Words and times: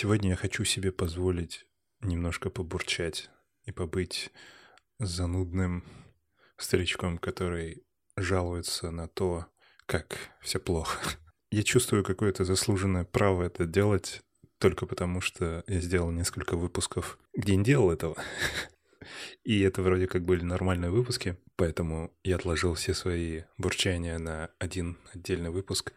Сегодня 0.00 0.30
я 0.30 0.36
хочу 0.36 0.62
себе 0.62 0.92
позволить 0.92 1.66
немножко 2.02 2.50
побурчать 2.50 3.30
и 3.64 3.72
побыть 3.72 4.30
занудным 5.00 5.82
старичком, 6.56 7.18
который 7.18 7.82
жалуется 8.16 8.92
на 8.92 9.08
то, 9.08 9.46
как 9.86 10.16
все 10.40 10.60
плохо. 10.60 11.00
Я 11.50 11.64
чувствую 11.64 12.04
какое-то 12.04 12.44
заслуженное 12.44 13.06
право 13.06 13.42
это 13.42 13.66
делать 13.66 14.20
только 14.58 14.86
потому, 14.86 15.20
что 15.20 15.64
я 15.66 15.80
сделал 15.80 16.12
несколько 16.12 16.56
выпусков, 16.56 17.18
где 17.34 17.56
не 17.56 17.64
делал 17.64 17.90
этого. 17.90 18.16
И 19.42 19.62
это 19.62 19.82
вроде 19.82 20.06
как 20.06 20.24
были 20.24 20.44
нормальные 20.44 20.92
выпуски, 20.92 21.36
поэтому 21.56 22.16
я 22.22 22.36
отложил 22.36 22.74
все 22.74 22.94
свои 22.94 23.42
бурчания 23.56 24.18
на 24.18 24.50
один 24.60 24.96
отдельный 25.12 25.50
выпуск 25.50 25.92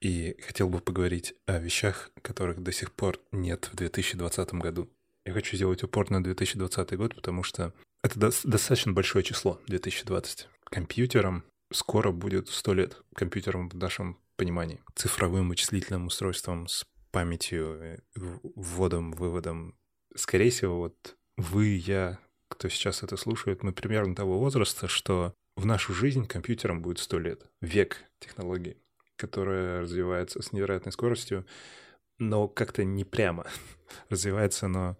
и 0.00 0.36
хотел 0.46 0.68
бы 0.68 0.80
поговорить 0.80 1.34
о 1.46 1.58
вещах, 1.58 2.10
которых 2.22 2.62
до 2.62 2.72
сих 2.72 2.92
пор 2.92 3.20
нет 3.32 3.68
в 3.72 3.76
2020 3.76 4.54
году. 4.54 4.88
Я 5.24 5.32
хочу 5.32 5.56
сделать 5.56 5.82
упор 5.82 6.10
на 6.10 6.22
2020 6.22 6.96
год, 6.96 7.14
потому 7.14 7.42
что 7.42 7.72
это 8.02 8.18
достаточно 8.18 8.92
большое 8.92 9.24
число, 9.24 9.60
2020. 9.66 10.48
Компьютерам 10.64 11.44
скоро 11.72 12.12
будет 12.12 12.48
100 12.48 12.74
лет, 12.74 12.96
компьютерам 13.14 13.68
в 13.68 13.74
нашем 13.74 14.18
понимании. 14.36 14.80
Цифровым 14.94 15.48
вычислительным 15.48 16.06
устройством 16.06 16.68
с 16.68 16.86
памятью, 17.10 17.78
э, 17.80 17.98
вводом, 18.14 19.12
выводом. 19.12 19.74
Скорее 20.14 20.50
всего, 20.50 20.78
вот 20.78 21.16
вы, 21.36 21.66
я, 21.66 22.18
кто 22.48 22.68
сейчас 22.68 23.02
это 23.02 23.16
слушает, 23.16 23.62
мы 23.62 23.72
примерно 23.72 24.14
того 24.14 24.38
возраста, 24.38 24.88
что 24.88 25.34
в 25.56 25.66
нашу 25.66 25.92
жизнь 25.92 26.26
компьютерам 26.26 26.80
будет 26.80 27.00
сто 27.00 27.18
лет. 27.18 27.42
Век 27.60 28.04
технологий, 28.20 28.76
которая 29.18 29.82
развивается 29.82 30.40
с 30.40 30.52
невероятной 30.52 30.92
скоростью, 30.92 31.46
но 32.18 32.48
как-то 32.48 32.84
не 32.84 33.04
прямо. 33.04 33.46
развивается 34.08 34.66
оно 34.66 34.96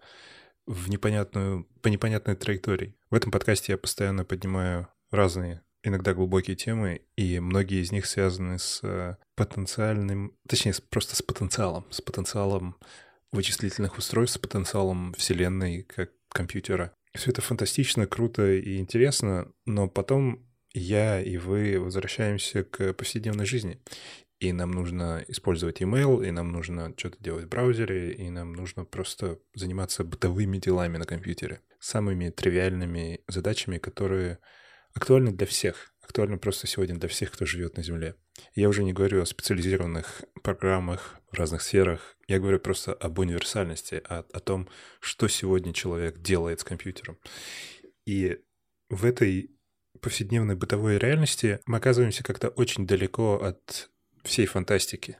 в 0.65 0.89
непонятную, 0.89 1.65
по 1.81 1.87
непонятной 1.87 2.35
траектории. 2.35 2.95
В 3.09 3.15
этом 3.15 3.31
подкасте 3.31 3.71
я 3.71 3.77
постоянно 3.77 4.23
поднимаю 4.23 4.87
разные, 5.09 5.63
иногда 5.83 6.13
глубокие 6.13 6.55
темы, 6.55 7.01
и 7.15 7.39
многие 7.39 7.81
из 7.81 7.91
них 7.91 8.05
связаны 8.05 8.59
с 8.59 8.81
э, 8.83 9.15
потенциальным, 9.35 10.37
точнее, 10.47 10.75
просто 10.89 11.15
с 11.15 11.21
потенциалом, 11.21 11.85
с 11.89 12.01
потенциалом 12.01 12.77
вычислительных 13.31 13.97
устройств, 13.97 14.35
с 14.35 14.39
потенциалом 14.39 15.13
Вселенной 15.13 15.83
как 15.83 16.11
компьютера. 16.29 16.93
Все 17.15 17.31
это 17.31 17.41
фантастично, 17.41 18.05
круто 18.05 18.51
и 18.51 18.77
интересно, 18.77 19.51
но 19.65 19.87
потом 19.87 20.45
я 20.73 21.21
и 21.21 21.37
вы 21.37 21.79
возвращаемся 21.79 22.63
к 22.63 22.93
повседневной 22.93 23.45
жизни. 23.45 23.81
И 24.39 24.53
нам 24.53 24.71
нужно 24.71 25.25
использовать 25.27 25.81
email, 25.81 26.25
и 26.25 26.31
нам 26.31 26.51
нужно 26.51 26.93
что-то 26.95 27.21
делать 27.21 27.45
в 27.45 27.49
браузере, 27.49 28.13
и 28.13 28.29
нам 28.29 28.53
нужно 28.53 28.85
просто 28.85 29.39
заниматься 29.53 30.05
бытовыми 30.05 30.59
делами 30.59 30.97
на 30.97 31.05
компьютере. 31.05 31.61
Самыми 31.79 32.29
тривиальными 32.29 33.21
задачами, 33.27 33.79
которые 33.79 34.39
актуальны 34.93 35.31
для 35.31 35.45
всех. 35.45 35.93
Актуальны 36.01 36.37
просто 36.37 36.67
сегодня 36.67 36.95
для 36.95 37.09
всех, 37.09 37.31
кто 37.31 37.45
живет 37.45 37.75
на 37.75 37.83
Земле. 37.83 38.15
Я 38.55 38.69
уже 38.69 38.83
не 38.83 38.93
говорю 38.93 39.21
о 39.21 39.25
специализированных 39.25 40.23
программах 40.41 41.17
в 41.31 41.37
разных 41.37 41.61
сферах. 41.61 42.15
Я 42.27 42.39
говорю 42.39 42.59
просто 42.59 42.93
об 42.93 43.19
универсальности, 43.19 44.01
о, 44.05 44.19
о 44.19 44.39
том, 44.39 44.69
что 45.01 45.27
сегодня 45.27 45.73
человек 45.73 46.19
делает 46.19 46.61
с 46.61 46.63
компьютером. 46.63 47.19
И 48.05 48.37
в 48.89 49.05
этой 49.05 49.51
повседневной 50.01 50.55
бытовой 50.55 50.97
реальности 50.97 51.59
мы 51.65 51.77
оказываемся 51.77 52.23
как-то 52.23 52.49
очень 52.49 52.87
далеко 52.87 53.35
от 53.35 53.89
всей 54.23 54.45
фантастики. 54.45 55.17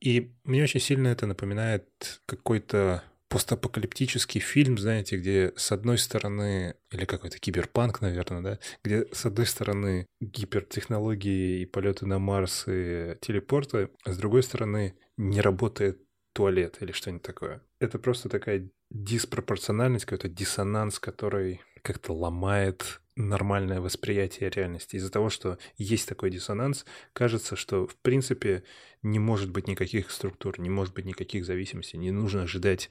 И 0.00 0.32
мне 0.44 0.62
очень 0.62 0.80
сильно 0.80 1.08
это 1.08 1.26
напоминает 1.26 1.88
какой-то 2.26 3.02
постапокалиптический 3.28 4.40
фильм, 4.40 4.78
знаете, 4.78 5.16
где 5.16 5.52
с 5.56 5.72
одной 5.72 5.98
стороны, 5.98 6.76
или 6.92 7.04
какой-то 7.04 7.38
киберпанк, 7.38 8.00
наверное, 8.00 8.42
да, 8.42 8.58
где 8.84 9.06
с 9.12 9.26
одной 9.26 9.46
стороны 9.46 10.06
гипертехнологии 10.20 11.62
и 11.62 11.66
полеты 11.66 12.06
на 12.06 12.18
Марс 12.18 12.64
и 12.68 13.16
телепорты, 13.20 13.90
а 14.04 14.12
с 14.12 14.18
другой 14.18 14.42
стороны 14.42 14.94
не 15.16 15.40
работает 15.40 16.00
туалет 16.32 16.76
или 16.80 16.92
что-нибудь 16.92 17.22
такое. 17.22 17.62
Это 17.80 17.98
просто 17.98 18.28
такая 18.28 18.68
диспропорциональность, 18.90 20.04
какой-то 20.04 20.28
диссонанс, 20.28 20.98
который 21.00 21.60
как-то 21.82 22.12
ломает 22.12 23.00
нормальное 23.16 23.80
восприятие 23.80 24.50
реальности. 24.50 24.96
Из-за 24.96 25.10
того, 25.10 25.30
что 25.30 25.58
есть 25.76 26.08
такой 26.08 26.30
диссонанс, 26.30 26.84
кажется, 27.12 27.56
что 27.56 27.86
в 27.86 27.96
принципе 27.96 28.64
не 29.02 29.18
может 29.18 29.50
быть 29.50 29.68
никаких 29.68 30.10
структур, 30.10 30.58
не 30.58 30.70
может 30.70 30.94
быть 30.94 31.04
никаких 31.04 31.44
зависимостей, 31.44 31.98
не 31.98 32.10
нужно 32.10 32.42
ожидать 32.42 32.90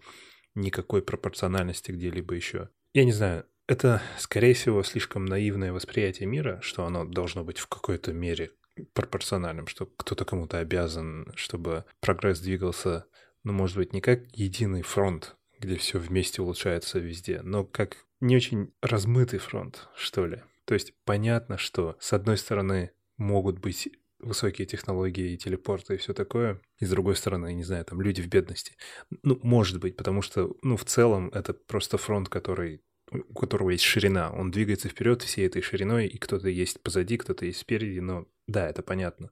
никакой 0.55 1.01
пропорциональности 1.01 1.91
где-либо 1.91 2.33
еще. 2.35 2.69
Я 2.93 3.05
не 3.05 3.11
знаю, 3.11 3.45
это, 3.67 4.01
скорее 4.19 4.53
всего, 4.53 4.83
слишком 4.83 5.25
наивное 5.25 5.73
восприятие 5.73 6.27
мира, 6.27 6.59
что 6.61 6.85
оно 6.85 7.05
должно 7.05 7.43
быть 7.43 7.57
в 7.57 7.67
какой-то 7.67 8.13
мере 8.13 8.51
пропорциональным, 8.93 9.67
что 9.67 9.85
кто-то 9.85 10.25
кому-то 10.25 10.59
обязан, 10.59 11.31
чтобы 11.35 11.85
прогресс 11.99 12.39
двигался, 12.39 13.05
ну, 13.43 13.53
может 13.53 13.77
быть, 13.77 13.93
не 13.93 14.01
как 14.01 14.25
единый 14.33 14.81
фронт, 14.81 15.35
где 15.59 15.77
все 15.77 15.99
вместе 15.99 16.41
улучшается 16.41 16.99
везде, 16.99 17.41
но 17.41 17.63
как 17.63 18.05
не 18.23 18.37
очень 18.37 18.73
размытый 18.81 19.39
фронт, 19.39 19.89
что 19.95 20.25
ли. 20.25 20.41
То 20.65 20.73
есть 20.73 20.93
понятно, 21.03 21.57
что 21.57 21.97
с 21.99 22.13
одной 22.13 22.37
стороны 22.37 22.91
могут 23.17 23.59
быть 23.59 23.89
высокие 24.19 24.65
технологии 24.65 25.33
и 25.33 25.37
телепорты 25.37 25.95
и 25.95 25.97
все 25.97 26.13
такое, 26.13 26.61
и 26.79 26.85
с 26.85 26.89
другой 26.89 27.17
стороны, 27.17 27.53
не 27.53 27.65
знаю, 27.65 27.83
там 27.83 28.01
люди 28.01 28.21
в 28.21 28.27
бедности. 28.27 28.77
Ну, 29.23 29.37
может 29.43 29.81
быть, 29.81 29.97
потому 29.97 30.21
что, 30.21 30.55
ну, 30.61 30.77
в 30.77 30.85
целом 30.85 31.29
это 31.33 31.53
просто 31.53 31.97
фронт, 31.97 32.29
который 32.29 32.81
у 33.11 33.33
которого 33.33 33.69
есть 33.71 33.83
ширина, 33.83 34.31
он 34.31 34.49
двигается 34.49 34.89
вперед 34.89 35.21
всей 35.21 35.45
этой 35.45 35.61
шириной, 35.61 36.07
и 36.07 36.17
кто-то 36.17 36.47
есть 36.47 36.81
позади, 36.81 37.17
кто-то 37.17 37.45
есть 37.45 37.59
спереди, 37.59 37.99
но 37.99 38.25
да, 38.47 38.67
это 38.69 38.81
понятно. 38.81 39.29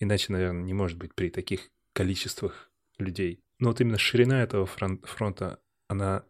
Иначе, 0.00 0.32
наверное, 0.32 0.64
не 0.64 0.72
может 0.72 0.98
быть 0.98 1.14
при 1.14 1.28
таких 1.30 1.70
количествах 1.92 2.70
людей. 2.98 3.44
Но 3.58 3.68
вот 3.68 3.80
именно 3.80 3.98
ширина 3.98 4.42
этого 4.42 4.66
фронта, 4.66 5.60
она 5.86 6.24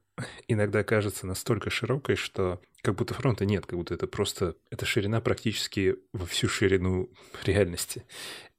иногда 0.48 0.84
кажется 0.84 1.26
настолько 1.26 1.70
широкой, 1.70 2.16
что 2.16 2.60
как 2.82 2.96
будто 2.96 3.14
фронта 3.14 3.44
нет, 3.44 3.66
как 3.66 3.78
будто 3.78 3.94
это 3.94 4.06
просто, 4.06 4.56
эта 4.70 4.84
ширина 4.84 5.20
практически 5.20 5.96
во 6.12 6.26
всю 6.26 6.48
ширину 6.48 7.10
реальности. 7.44 8.04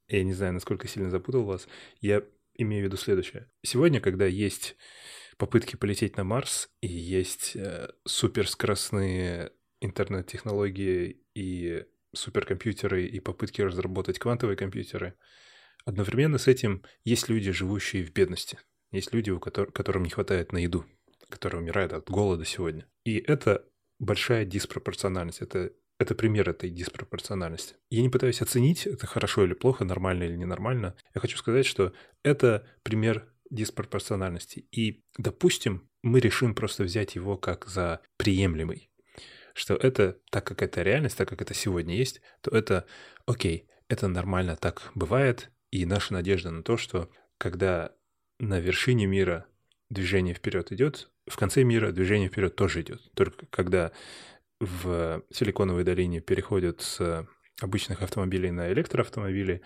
Я 0.07 0.23
не 0.23 0.33
знаю, 0.33 0.53
насколько 0.53 0.87
сильно 0.87 1.09
запутал 1.09 1.43
вас. 1.43 1.67
Я 1.99 2.23
имею 2.55 2.83
в 2.83 2.85
виду 2.85 2.97
следующее. 2.97 3.49
Сегодня, 3.63 3.99
когда 3.99 4.25
есть 4.25 4.75
попытки 5.37 5.75
полететь 5.75 6.17
на 6.17 6.23
Марс, 6.23 6.69
и 6.81 6.87
есть 6.87 7.55
э, 7.55 7.89
суперскоростные 8.05 9.51
интернет-технологии 9.81 11.21
и 11.33 11.85
суперкомпьютеры, 12.13 13.05
и 13.05 13.19
попытки 13.19 13.61
разработать 13.61 14.19
квантовые 14.19 14.55
компьютеры, 14.55 15.15
одновременно 15.85 16.37
с 16.37 16.47
этим 16.47 16.83
есть 17.03 17.27
люди, 17.27 17.51
живущие 17.51 18.05
в 18.05 18.13
бедности. 18.13 18.59
Есть 18.91 19.13
люди, 19.13 19.31
у 19.31 19.39
которых, 19.39 19.73
которым 19.73 20.03
не 20.03 20.11
хватает 20.11 20.51
на 20.51 20.59
еду 20.59 20.85
которые 21.29 21.61
умирают 21.61 21.93
от 21.93 22.09
голода 22.09 22.45
сегодня. 22.45 22.87
И 23.05 23.17
это 23.17 23.65
большая 23.99 24.45
диспропорциональность. 24.45 25.41
Это, 25.41 25.71
это 25.99 26.15
пример 26.15 26.49
этой 26.49 26.69
диспропорциональности. 26.69 27.75
Я 27.89 28.01
не 28.01 28.09
пытаюсь 28.09 28.41
оценить, 28.41 28.87
это 28.87 29.07
хорошо 29.07 29.43
или 29.45 29.53
плохо, 29.53 29.85
нормально 29.85 30.23
или 30.23 30.35
ненормально. 30.35 30.95
Я 31.13 31.21
хочу 31.21 31.37
сказать, 31.37 31.65
что 31.65 31.93
это 32.23 32.67
пример 32.83 33.27
диспропорциональности. 33.49 34.67
И, 34.71 35.03
допустим, 35.17 35.89
мы 36.01 36.19
решим 36.19 36.55
просто 36.55 36.83
взять 36.83 37.15
его 37.15 37.37
как 37.37 37.67
за 37.67 38.01
приемлемый. 38.17 38.89
Что 39.53 39.75
это, 39.75 40.19
так 40.31 40.45
как 40.45 40.63
это 40.63 40.81
реальность, 40.81 41.17
так 41.17 41.29
как 41.29 41.41
это 41.41 41.53
сегодня 41.53 41.95
есть, 41.95 42.21
то 42.41 42.49
это 42.51 42.85
окей, 43.27 43.69
это 43.87 44.07
нормально, 44.07 44.55
так 44.55 44.91
бывает. 44.95 45.51
И 45.71 45.85
наша 45.85 46.13
надежда 46.13 46.51
на 46.51 46.63
то, 46.63 46.77
что 46.77 47.09
когда 47.37 47.95
на 48.39 48.59
вершине 48.59 49.05
мира 49.05 49.45
движение 49.89 50.33
вперед 50.33 50.71
идет, 50.71 51.09
в 51.27 51.37
конце 51.37 51.63
мира 51.63 51.91
движение 51.91 52.29
вперед 52.29 52.55
тоже 52.55 52.81
идет. 52.81 53.01
Только 53.13 53.45
когда 53.47 53.91
в 54.59 55.23
Силиконовой 55.31 55.83
долине 55.83 56.21
переходят 56.21 56.81
с 56.81 57.27
обычных 57.61 58.01
автомобилей 58.01 58.51
на 58.51 58.71
электроавтомобили, 58.71 59.61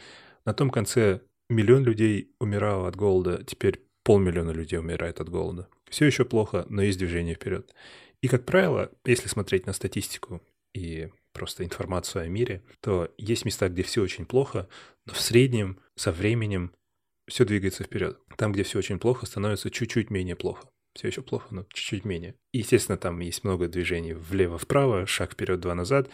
на 0.45 0.53
том 0.53 0.69
конце 0.69 1.21
миллион 1.49 1.83
людей 1.83 2.31
умирало 2.39 2.87
от 2.87 2.95
голода, 2.95 3.43
теперь 3.43 3.81
полмиллиона 4.03 4.51
людей 4.51 4.79
умирает 4.79 5.19
от 5.19 5.29
голода. 5.29 5.67
Все 5.89 6.05
еще 6.05 6.25
плохо, 6.25 6.65
но 6.69 6.81
есть 6.81 6.99
движение 6.99 7.35
вперед. 7.35 7.73
И, 8.21 8.27
как 8.27 8.45
правило, 8.45 8.91
если 9.05 9.27
смотреть 9.27 9.65
на 9.67 9.73
статистику 9.73 10.41
и 10.73 11.09
просто 11.33 11.63
информацию 11.63 12.23
о 12.23 12.27
мире, 12.27 12.63
то 12.81 13.13
есть 13.17 13.45
места, 13.45 13.69
где 13.69 13.83
все 13.83 14.01
очень 14.01 14.25
плохо, 14.25 14.67
но 15.05 15.13
в 15.13 15.21
среднем 15.21 15.79
со 15.95 16.11
временем 16.11 16.73
все 17.27 17.45
двигается 17.45 17.83
вперед. 17.83 18.19
Там, 18.37 18.53
где 18.53 18.63
все 18.63 18.79
очень 18.79 18.99
плохо, 18.99 19.25
становится 19.25 19.69
чуть-чуть 19.69 20.09
менее 20.09 20.35
плохо. 20.35 20.67
Все 20.97 21.09
еще 21.09 21.21
плохо, 21.21 21.47
но 21.51 21.63
чуть-чуть 21.71 22.05
менее. 22.05 22.33
И, 22.51 22.59
естественно, 22.59 22.97
там 22.97 23.19
есть 23.19 23.43
много 23.43 23.67
движений 23.67 24.13
влево-вправо, 24.13 25.05
шаг 25.05 25.33
вперед, 25.33 25.59
два 25.59 25.75
назад. 25.75 26.09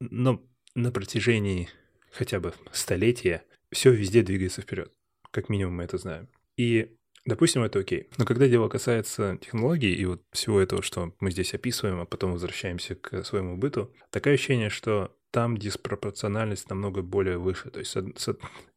Но 0.00 0.44
на 0.74 0.90
протяжении 0.90 1.68
хотя 2.10 2.40
бы 2.40 2.52
столетия 2.72 3.44
все 3.70 3.92
везде 3.92 4.22
двигается 4.22 4.62
вперед. 4.62 4.92
Как 5.30 5.48
минимум 5.48 5.76
мы 5.76 5.84
это 5.84 5.98
знаем. 5.98 6.28
И 6.56 6.94
Допустим, 7.24 7.62
это 7.62 7.80
окей. 7.80 8.08
Но 8.16 8.24
когда 8.24 8.48
дело 8.48 8.68
касается 8.68 9.36
технологий 9.38 9.92
и 9.92 10.06
вот 10.06 10.22
всего 10.32 10.60
этого, 10.60 10.82
что 10.82 11.12
мы 11.20 11.30
здесь 11.30 11.52
описываем, 11.52 12.00
а 12.00 12.06
потом 12.06 12.32
возвращаемся 12.32 12.94
к 12.94 13.22
своему 13.22 13.58
быту, 13.58 13.92
такое 14.10 14.34
ощущение, 14.34 14.70
что 14.70 15.14
там 15.30 15.58
диспропорциональность 15.58 16.70
намного 16.70 17.02
более 17.02 17.36
выше. 17.36 17.70
То 17.70 17.80
есть, 17.80 17.94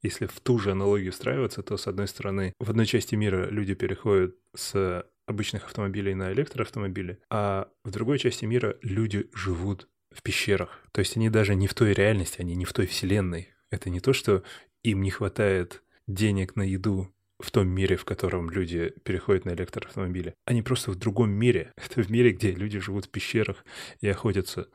если 0.02 0.26
в 0.26 0.38
ту 0.42 0.60
же 0.60 0.72
аналогию 0.72 1.14
встраиваться, 1.14 1.64
то, 1.64 1.78
с 1.78 1.88
одной 1.88 2.10
стороны, 2.10 2.54
в 2.60 2.70
одной 2.70 2.86
части 2.86 3.16
мира 3.16 3.48
люди 3.50 3.74
переходят 3.74 4.36
с 4.54 5.06
обычных 5.32 5.66
автомобилей 5.66 6.14
на 6.14 6.32
электроавтомобили, 6.32 7.20
а 7.30 7.70
в 7.84 7.92
другой 7.92 8.20
части 8.20 8.46
мира 8.46 8.78
люди 8.82 9.30
живут 9.34 9.88
в 10.12 10.22
пещерах. 10.22 10.80
То 10.92 11.00
есть 11.00 11.18
они 11.18 11.30
даже 11.30 11.56
не 11.56 11.68
в 11.68 11.74
той 11.74 11.94
реальности, 11.94 12.42
они 12.42 12.56
не 12.56 12.66
в 12.66 12.74
той 12.74 12.86
вселенной. 12.86 13.50
Это 13.70 13.90
не 13.90 14.00
то, 14.00 14.14
что 14.14 14.44
им 14.84 15.02
не 15.02 15.10
хватает 15.10 15.84
денег 16.08 16.56
на 16.56 16.64
еду 16.64 17.14
в 17.40 17.50
том 17.52 17.68
мире, 17.68 17.96
в 17.96 18.06
котором 18.06 18.50
люди 18.50 18.94
переходят 19.04 19.46
на 19.46 19.52
электроавтомобили. 19.52 20.36
Они 20.46 20.62
просто 20.62 20.92
в 20.92 20.96
другом 20.96 21.32
мире. 21.32 21.74
Это 21.78 22.04
в 22.04 22.10
мире, 22.10 22.32
где 22.32 22.52
люди 22.52 22.80
живут 22.80 23.06
в 23.06 23.10
пещерах 23.10 23.66
и 24.00 24.08
охотятся 24.08 24.70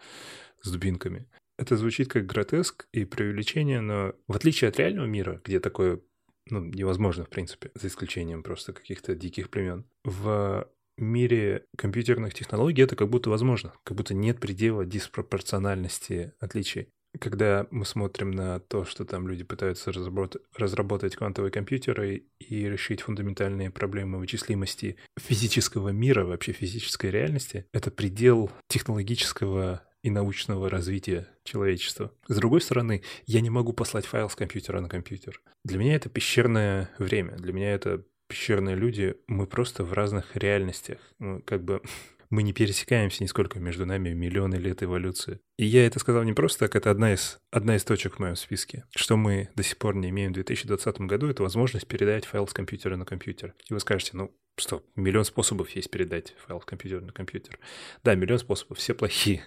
с 0.62 0.70
дубинками. 0.70 1.26
Это 1.58 1.76
звучит 1.76 2.08
как 2.08 2.26
гротеск 2.26 2.86
и 2.92 3.04
преувеличение, 3.04 3.80
но 3.80 4.14
в 4.28 4.36
отличие 4.36 4.68
от 4.68 4.78
реального 4.78 5.06
мира, 5.06 5.40
где 5.44 5.58
такое 5.58 6.00
ну, 6.48 6.60
невозможно, 6.60 7.24
в 7.24 7.28
принципе, 7.28 7.70
за 7.74 7.88
исключением 7.88 8.42
просто 8.42 8.72
каких-то 8.72 9.14
диких 9.14 9.50
племен, 9.50 9.84
в 10.04 10.68
мире 10.98 11.64
компьютерных 11.76 12.34
технологий 12.34 12.82
это 12.82 12.96
как 12.96 13.08
будто 13.08 13.30
возможно, 13.30 13.74
как 13.84 13.96
будто 13.96 14.14
нет 14.14 14.40
предела 14.40 14.84
диспропорциональности 14.84 16.32
отличий. 16.40 16.88
Когда 17.18 17.66
мы 17.70 17.86
смотрим 17.86 18.30
на 18.30 18.60
то, 18.60 18.84
что 18.84 19.06
там 19.06 19.26
люди 19.26 19.42
пытаются 19.42 19.90
разработать, 19.90 20.42
разработать 20.54 21.16
квантовые 21.16 21.50
компьютеры 21.50 22.24
и 22.38 22.68
решить 22.68 23.00
фундаментальные 23.00 23.70
проблемы 23.70 24.18
вычислимости 24.18 24.96
физического 25.18 25.90
мира, 25.90 26.24
вообще 26.24 26.52
физической 26.52 27.10
реальности, 27.10 27.66
это 27.72 27.90
предел 27.90 28.50
технологического 28.68 29.82
и 30.06 30.10
научного 30.10 30.70
развития 30.70 31.26
человечества. 31.42 32.12
С 32.28 32.36
другой 32.36 32.60
стороны, 32.60 33.02
я 33.26 33.40
не 33.40 33.50
могу 33.50 33.72
послать 33.72 34.06
файл 34.06 34.30
с 34.30 34.36
компьютера 34.36 34.80
на 34.80 34.88
компьютер. 34.88 35.40
Для 35.64 35.78
меня 35.78 35.96
это 35.96 36.08
пещерное 36.08 36.90
время, 36.98 37.32
для 37.32 37.52
меня 37.52 37.72
это 37.72 38.04
пещерные 38.28 38.76
люди, 38.76 39.16
мы 39.26 39.48
просто 39.48 39.82
в 39.82 39.92
разных 39.92 40.36
реальностях. 40.36 40.98
Мы 41.18 41.40
как 41.40 41.64
бы 41.64 41.82
мы 42.30 42.44
не 42.44 42.52
пересекаемся 42.52 43.24
нисколько 43.24 43.58
между 43.58 43.84
нами 43.84 44.10
миллионы 44.10 44.54
лет 44.54 44.84
эволюции. 44.84 45.40
И 45.58 45.64
я 45.64 45.84
это 45.84 45.98
сказал 45.98 46.22
не 46.22 46.34
просто 46.34 46.60
так, 46.60 46.76
это 46.76 46.92
одна 46.92 47.12
из, 47.12 47.38
одна 47.50 47.74
из 47.74 47.82
точек 47.82 48.14
в 48.14 48.18
моем 48.20 48.36
списке. 48.36 48.84
Что 48.94 49.16
мы 49.16 49.48
до 49.56 49.64
сих 49.64 49.76
пор 49.76 49.96
не 49.96 50.10
имеем 50.10 50.30
в 50.30 50.34
2020 50.34 51.00
году, 51.00 51.26
это 51.26 51.42
возможность 51.42 51.88
передать 51.88 52.26
файл 52.26 52.46
с 52.46 52.52
компьютера 52.52 52.94
на 52.94 53.04
компьютер. 53.04 53.54
И 53.68 53.74
вы 53.74 53.80
скажете, 53.80 54.12
ну 54.14 54.32
что, 54.58 54.82
миллион 54.94 55.24
способов 55.24 55.70
есть 55.70 55.90
передать 55.90 56.34
файл 56.46 56.60
с 56.60 56.64
компьютера 56.64 57.00
на 57.00 57.12
компьютер. 57.12 57.58
Да, 58.02 58.14
миллион 58.14 58.38
способов, 58.38 58.78
все 58.78 58.94
плохие. 58.94 59.44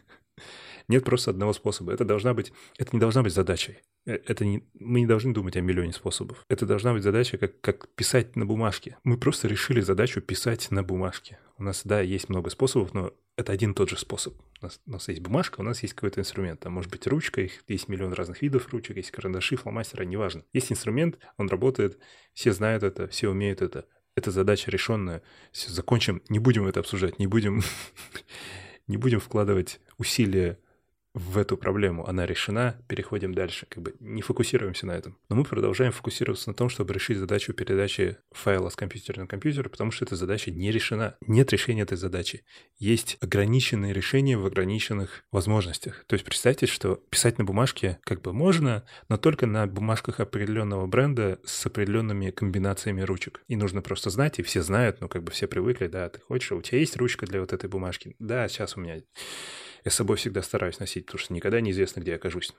Нет 0.87 1.03
просто 1.03 1.31
одного 1.31 1.53
способа. 1.53 1.93
Это 1.93 2.05
должна 2.05 2.33
быть, 2.33 2.51
это 2.77 2.89
не 2.93 2.99
должна 2.99 3.23
быть 3.23 3.33
задачей. 3.33 3.79
Э, 4.05 4.17
это 4.25 4.45
не, 4.45 4.63
мы 4.73 5.01
не 5.01 5.07
должны 5.07 5.33
думать 5.33 5.55
о 5.57 5.61
миллионе 5.61 5.93
способов. 5.93 6.45
Это 6.49 6.65
должна 6.65 6.93
быть 6.93 7.03
задача, 7.03 7.37
как, 7.37 7.59
как 7.61 7.87
писать 7.89 8.35
на 8.35 8.45
бумажке. 8.45 8.97
Мы 9.03 9.17
просто 9.17 9.47
решили 9.47 9.81
задачу 9.81 10.21
писать 10.21 10.71
на 10.71 10.83
бумажке. 10.83 11.39
У 11.57 11.63
нас, 11.63 11.81
да, 11.83 12.01
есть 12.01 12.29
много 12.29 12.49
способов, 12.49 12.93
но 12.93 13.13
это 13.35 13.51
один 13.51 13.71
и 13.71 13.73
тот 13.73 13.89
же 13.89 13.97
способ. 13.97 14.33
У 14.61 14.65
нас, 14.65 14.81
у 14.85 14.91
нас 14.91 15.07
есть 15.07 15.21
бумажка, 15.21 15.61
у 15.61 15.63
нас 15.63 15.81
есть 15.81 15.93
какой-то 15.93 16.21
инструмент. 16.21 16.59
Там 16.59 16.73
может 16.73 16.91
быть 16.91 17.07
ручка, 17.07 17.41
их 17.41 17.63
есть 17.67 17.87
миллион 17.87 18.13
разных 18.13 18.41
видов 18.41 18.67
ручек, 18.69 18.97
есть 18.97 19.11
карандаши, 19.11 19.55
фломастеры, 19.55 20.05
неважно. 20.05 20.43
Есть 20.53 20.71
инструмент, 20.71 21.19
он 21.37 21.47
работает, 21.49 21.99
все 22.33 22.51
знают 22.51 22.83
это, 22.83 23.07
все 23.07 23.29
умеют 23.29 23.61
это. 23.61 23.85
Это 24.15 24.31
задача 24.31 24.71
решенная. 24.71 25.21
Все, 25.51 25.71
закончим, 25.71 26.21
не 26.27 26.39
будем 26.39 26.67
это 26.67 26.81
обсуждать, 26.81 27.19
не 27.19 27.27
будем, 27.27 27.61
не 28.89 28.97
будем 28.97 29.21
вкладывать 29.21 29.79
усилия 29.97 30.57
в 31.13 31.37
эту 31.37 31.57
проблему, 31.57 32.07
она 32.07 32.25
решена, 32.25 32.79
переходим 32.87 33.33
дальше, 33.33 33.65
как 33.67 33.81
бы 33.81 33.95
не 33.99 34.21
фокусируемся 34.21 34.85
на 34.85 34.91
этом. 34.91 35.17
Но 35.29 35.35
мы 35.35 35.43
продолжаем 35.43 35.91
фокусироваться 35.91 36.49
на 36.49 36.53
том, 36.53 36.69
чтобы 36.69 36.93
решить 36.93 37.17
задачу 37.17 37.53
передачи 37.53 38.17
файла 38.31 38.69
с 38.69 38.75
компьютера 38.75 39.21
на 39.21 39.27
компьютер, 39.27 39.69
потому 39.69 39.91
что 39.91 40.05
эта 40.05 40.15
задача 40.15 40.51
не 40.51 40.71
решена. 40.71 41.17
Нет 41.25 41.51
решения 41.51 41.81
этой 41.81 41.97
задачи. 41.97 42.43
Есть 42.77 43.17
ограниченные 43.21 43.93
решения 43.93 44.37
в 44.37 44.45
ограниченных 44.45 45.23
возможностях. 45.31 46.05
То 46.07 46.13
есть 46.13 46.25
представьте, 46.25 46.67
что 46.67 46.95
писать 47.09 47.37
на 47.39 47.43
бумажке 47.43 47.99
как 48.03 48.21
бы 48.21 48.31
можно, 48.31 48.83
но 49.09 49.17
только 49.17 49.47
на 49.47 49.65
бумажках 49.65 50.19
определенного 50.19 50.85
бренда 50.85 51.39
с 51.43 51.65
определенными 51.65 52.29
комбинациями 52.29 53.01
ручек. 53.01 53.41
И 53.47 53.55
нужно 53.55 53.81
просто 53.81 54.09
знать, 54.09 54.39
и 54.39 54.43
все 54.43 54.61
знают, 54.61 55.01
ну 55.01 55.09
как 55.09 55.23
бы 55.23 55.31
все 55.31 55.47
привыкли, 55.47 55.87
да, 55.87 56.09
ты 56.09 56.19
хочешь, 56.19 56.51
у 56.51 56.61
тебя 56.61 56.79
есть 56.79 56.97
ручка 56.97 57.25
для 57.25 57.39
вот 57.39 57.53
этой 57.53 57.69
бумажки? 57.69 58.15
Да, 58.19 58.47
сейчас 58.47 58.77
у 58.77 58.79
меня 58.79 59.01
я 59.83 59.91
с 59.91 59.95
собой 59.95 60.17
всегда 60.17 60.41
стараюсь 60.41 60.79
носить, 60.79 61.05
потому 61.05 61.19
что 61.19 61.33
никогда 61.33 61.61
неизвестно, 61.61 62.01
где 62.01 62.11
я 62.11 62.17
окажусь. 62.17 62.53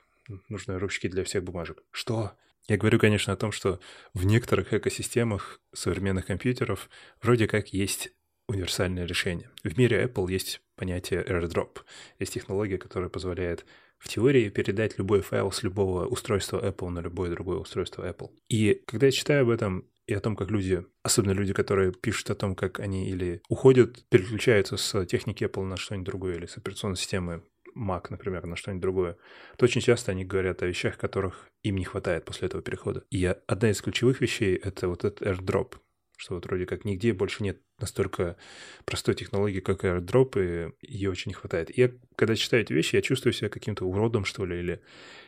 Нужны 0.49 0.77
ручки 0.77 1.07
для 1.07 1.23
всех 1.23 1.43
бумажек. 1.43 1.83
Что? 1.91 2.33
Я 2.67 2.77
говорю, 2.77 2.99
конечно, 2.99 3.33
о 3.33 3.37
том, 3.37 3.51
что 3.51 3.79
в 4.13 4.25
некоторых 4.25 4.73
экосистемах 4.73 5.59
современных 5.73 6.27
компьютеров 6.27 6.89
вроде 7.21 7.47
как 7.47 7.73
есть 7.73 8.11
универсальное 8.47 9.05
решение. 9.05 9.49
В 9.63 9.77
мире 9.77 10.03
Apple 10.03 10.29
есть 10.31 10.61
понятие 10.75 11.23
AirDrop. 11.23 11.79
Есть 12.19 12.33
технология, 12.33 12.77
которая 12.77 13.09
позволяет 13.09 13.65
в 13.97 14.07
теории 14.07 14.49
передать 14.49 14.97
любой 14.97 15.21
файл 15.21 15.51
с 15.51 15.63
любого 15.63 16.07
устройства 16.07 16.59
Apple 16.63 16.89
на 16.89 16.99
любое 16.99 17.29
другое 17.29 17.59
устройство 17.59 18.07
Apple. 18.09 18.31
И 18.49 18.81
когда 18.85 19.07
я 19.07 19.11
читаю 19.11 19.43
об 19.43 19.49
этом, 19.49 19.85
и 20.11 20.13
о 20.13 20.19
том, 20.19 20.35
как 20.35 20.51
люди, 20.51 20.85
особенно 21.03 21.31
люди, 21.31 21.53
которые 21.53 21.93
пишут 21.93 22.31
о 22.31 22.35
том, 22.35 22.53
как 22.53 22.81
они 22.81 23.09
или 23.09 23.41
уходят, 23.47 24.03
переключаются 24.09 24.75
с 24.75 25.05
техники 25.05 25.45
Apple 25.45 25.63
на 25.63 25.77
что-нибудь 25.77 26.05
другое, 26.05 26.35
или 26.35 26.45
с 26.47 26.57
операционной 26.57 26.97
системы 26.97 27.43
Mac, 27.77 28.07
например, 28.09 28.45
на 28.45 28.57
что-нибудь 28.57 28.81
другое, 28.81 29.17
то 29.57 29.63
очень 29.63 29.79
часто 29.79 30.11
они 30.11 30.25
говорят 30.25 30.61
о 30.61 30.67
вещах, 30.67 30.97
которых 30.97 31.47
им 31.63 31.77
не 31.77 31.85
хватает 31.85 32.25
после 32.25 32.47
этого 32.47 32.61
перехода. 32.61 33.05
И 33.09 33.23
одна 33.23 33.71
из 33.71 33.81
ключевых 33.81 34.19
вещей— 34.19 34.55
это 34.63 34.89
вот 34.89 35.05
этот 35.05 35.21
AirDrop, 35.21 35.75
что 36.17 36.35
вот 36.35 36.45
вроде 36.45 36.65
как 36.65 36.83
нигде 36.83 37.13
больше 37.13 37.43
нет 37.43 37.61
настолько 37.79 38.35
простой 38.83 39.15
технологии, 39.15 39.61
как 39.61 39.85
AirDrop, 39.85 40.73
и 40.81 40.85
ее 40.85 41.09
очень 41.09 41.29
не 41.29 41.35
хватает. 41.35 41.69
И 41.69 41.79
я, 41.79 41.91
когда 42.17 42.35
читаю 42.35 42.63
эти 42.63 42.73
вещи, 42.73 42.97
я 42.97 43.01
чувствую 43.01 43.31
себя 43.31 43.47
каким-то 43.47 43.85
уродом, 43.85 44.25
что 44.25 44.45
ли, 44.45 44.59
или 44.59 44.81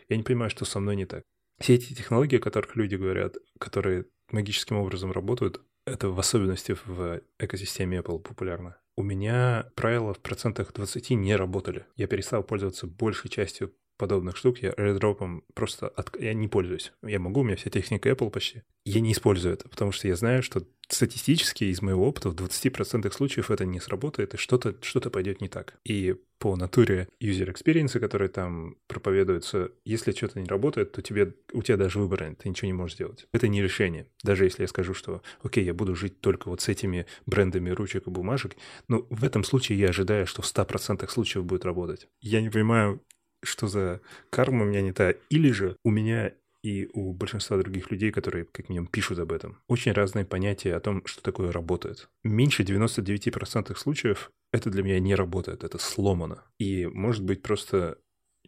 я 0.10 0.18
не 0.18 0.24
понимаю, 0.24 0.50
что 0.50 0.66
со 0.66 0.82
мной 0.82 0.98
не 0.98 1.06
так. 1.06 1.24
Все 1.62 1.76
эти 1.76 1.94
технологии, 1.94 2.38
о 2.38 2.42
которых 2.42 2.76
люди 2.76 2.96
говорят, 2.96 3.38
которые 3.58 4.08
магическим 4.32 4.78
образом 4.78 5.12
работают, 5.12 5.62
это 5.86 6.10
в 6.10 6.20
особенности 6.20 6.78
в 6.86 7.22
экосистеме 7.40 8.00
Apple 8.00 8.20
популярно. 8.20 8.78
У 8.96 9.04
меня 9.04 9.72
правила 9.76 10.14
в 10.14 10.20
процентах 10.20 10.72
20 10.74 11.12
не 11.12 11.36
работали. 11.36 11.86
Я 11.96 12.08
перестал 12.08 12.44
пользоваться 12.44 12.88
большей 12.88 13.30
частью 13.30 13.74
подобных 13.98 14.38
штук 14.38 14.60
я 14.60 14.72
airdrop 14.72 15.44
просто 15.54 15.88
от... 15.88 16.20
я 16.20 16.34
не 16.34 16.48
пользуюсь. 16.48 16.94
Я 17.04 17.20
могу, 17.20 17.42
у 17.42 17.44
меня 17.44 17.56
вся 17.56 17.70
техника 17.70 18.10
Apple 18.10 18.30
почти. 18.30 18.64
Я 18.86 19.00
не 19.00 19.14
использую 19.14 19.54
это, 19.54 19.70
потому 19.70 19.92
что 19.92 20.08
я 20.08 20.16
знаю, 20.16 20.44
что 20.44 20.64
статистически 20.90 21.66
из 21.66 21.82
моего 21.82 22.08
опыта 22.08 22.30
в 22.30 22.36
20% 22.36 23.12
случаев 23.12 23.52
это 23.52 23.66
не 23.66 23.80
сработает, 23.80 24.34
и 24.34 24.38
что-то 24.38 24.76
что 24.82 25.00
пойдет 25.10 25.42
не 25.42 25.48
так. 25.48 25.76
И 25.86 26.16
по 26.40 26.56
натуре 26.58 27.08
user 27.22 27.54
experience, 27.54 27.98
который 28.00 28.28
там 28.28 28.76
проповедуется, 28.88 29.72
если 29.86 30.12
что-то 30.12 30.42
не 30.42 30.48
работает, 30.48 30.92
то 30.92 31.02
тебе, 31.02 31.34
у 31.54 31.62
тебя 31.64 31.78
даже 31.78 32.00
выбора 32.00 32.26
нет, 32.26 32.40
ты 32.40 32.50
ничего 32.50 32.68
не 32.68 32.74
можешь 32.74 32.96
сделать. 32.96 33.28
Это 33.32 33.48
не 33.48 33.62
решение. 33.62 34.08
Даже 34.24 34.44
если 34.44 34.64
я 34.64 34.68
скажу, 34.68 34.94
что 34.94 35.22
окей, 35.42 35.64
я 35.64 35.74
буду 35.74 35.96
жить 35.96 36.20
только 36.20 36.50
вот 36.50 36.60
с 36.60 36.68
этими 36.68 37.06
брендами 37.26 37.70
ручек 37.70 38.08
и 38.08 38.10
бумажек, 38.10 38.58
но 38.90 39.08
в 39.10 39.24
этом 39.24 39.46
случае 39.46 39.80
я 39.80 39.90
ожидаю, 39.90 40.28
что 40.28 40.42
в 40.42 40.46
100% 40.46 41.08
случаев 41.10 41.46
будет 41.46 41.64
работать. 41.64 42.10
Я 42.20 42.42
не 42.42 42.50
понимаю, 42.50 43.02
что 43.44 43.68
за 43.68 44.02
карма 44.30 44.64
у 44.64 44.68
меня 44.68 44.82
не 44.82 44.94
та. 44.94 45.12
Или 45.30 45.52
же 45.52 45.76
у 45.84 45.92
меня 45.92 46.34
и 46.64 46.90
у 46.94 47.12
большинства 47.14 47.58
других 47.58 47.92
людей, 47.92 48.12
которые, 48.12 48.46
как 48.46 48.70
минимум, 48.70 48.88
пишут 48.88 49.20
об 49.20 49.34
этом, 49.34 49.60
очень 49.68 49.92
разные 49.92 50.26
понятия 50.26 50.74
о 50.74 50.80
том, 50.80 51.06
что 51.06 51.22
такое 51.22 51.52
работает. 51.52 52.10
Меньше 52.24 52.64
99% 52.64 53.76
случаев 53.76 54.32
это 54.54 54.70
для 54.70 54.84
меня 54.84 55.00
не 55.00 55.16
работает, 55.16 55.64
это 55.64 55.78
сломано. 55.78 56.44
И, 56.60 56.86
может 56.86 57.24
быть, 57.24 57.42
просто, 57.42 57.98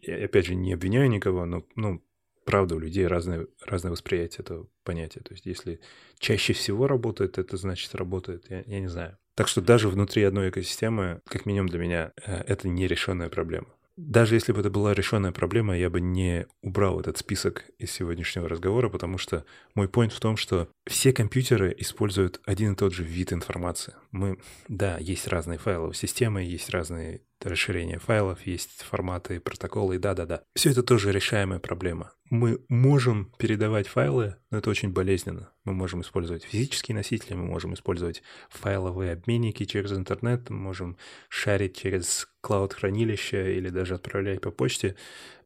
я 0.00 0.24
опять 0.24 0.46
же, 0.46 0.54
не 0.54 0.72
обвиняю 0.72 1.10
никого, 1.10 1.44
но, 1.44 1.66
ну, 1.74 2.02
правда, 2.46 2.76
у 2.76 2.78
людей 2.78 3.06
разное, 3.06 3.48
разное 3.60 3.92
восприятие 3.92 4.44
этого 4.44 4.68
понятия. 4.84 5.20
То 5.20 5.34
есть, 5.34 5.44
если 5.44 5.80
чаще 6.18 6.54
всего 6.54 6.86
работает, 6.86 7.36
это 7.36 7.56
значит 7.58 7.94
работает. 7.94 8.46
Я, 8.48 8.62
я 8.66 8.80
не 8.80 8.88
знаю. 8.88 9.18
Так 9.34 9.48
что 9.48 9.60
даже 9.60 9.90
внутри 9.90 10.22
одной 10.22 10.48
экосистемы, 10.48 11.20
как 11.26 11.44
минимум 11.44 11.68
для 11.68 11.78
меня, 11.78 12.12
э, 12.24 12.36
это 12.46 12.68
нерешенная 12.68 13.28
проблема. 13.28 13.68
Даже 13.96 14.34
если 14.34 14.52
бы 14.52 14.60
это 14.60 14.70
была 14.70 14.92
решенная 14.92 15.32
проблема, 15.32 15.76
я 15.76 15.88
бы 15.88 16.00
не 16.00 16.46
убрал 16.60 17.00
этот 17.00 17.16
список 17.16 17.64
из 17.78 17.90
сегодняшнего 17.90 18.48
разговора, 18.48 18.90
потому 18.90 19.16
что 19.16 19.46
мой 19.74 19.86
point 19.86 20.10
в 20.10 20.20
том, 20.20 20.36
что 20.36 20.68
все 20.86 21.12
компьютеры 21.12 21.74
используют 21.78 22.40
один 22.44 22.72
и 22.72 22.76
тот 22.76 22.92
же 22.92 23.04
вид 23.04 23.32
информации. 23.32 23.94
Мы, 24.10 24.38
да, 24.68 24.98
есть 24.98 25.28
разные 25.28 25.58
файловые 25.58 25.94
системы, 25.94 26.42
есть 26.42 26.68
разные 26.70 27.22
расширение 27.42 27.98
файлов, 27.98 28.46
есть 28.46 28.82
форматы, 28.82 29.40
протоколы, 29.40 29.98
да-да-да. 29.98 30.42
Все 30.54 30.70
это 30.70 30.82
тоже 30.82 31.12
решаемая 31.12 31.58
проблема. 31.58 32.12
Мы 32.30 32.60
можем 32.68 33.32
передавать 33.38 33.86
файлы, 33.86 34.36
но 34.50 34.58
это 34.58 34.70
очень 34.70 34.92
болезненно. 34.92 35.52
Мы 35.64 35.72
можем 35.74 36.00
использовать 36.00 36.44
физические 36.44 36.96
носители, 36.96 37.34
мы 37.34 37.44
можем 37.44 37.74
использовать 37.74 38.22
файловые 38.50 39.12
обменники 39.12 39.64
через 39.64 39.92
интернет, 39.92 40.50
мы 40.50 40.56
можем 40.56 40.96
шарить 41.28 41.76
через 41.76 42.28
клауд-хранилище 42.40 43.56
или 43.56 43.68
даже 43.68 43.94
отправлять 43.94 44.40
по 44.40 44.50
почте. 44.50 44.96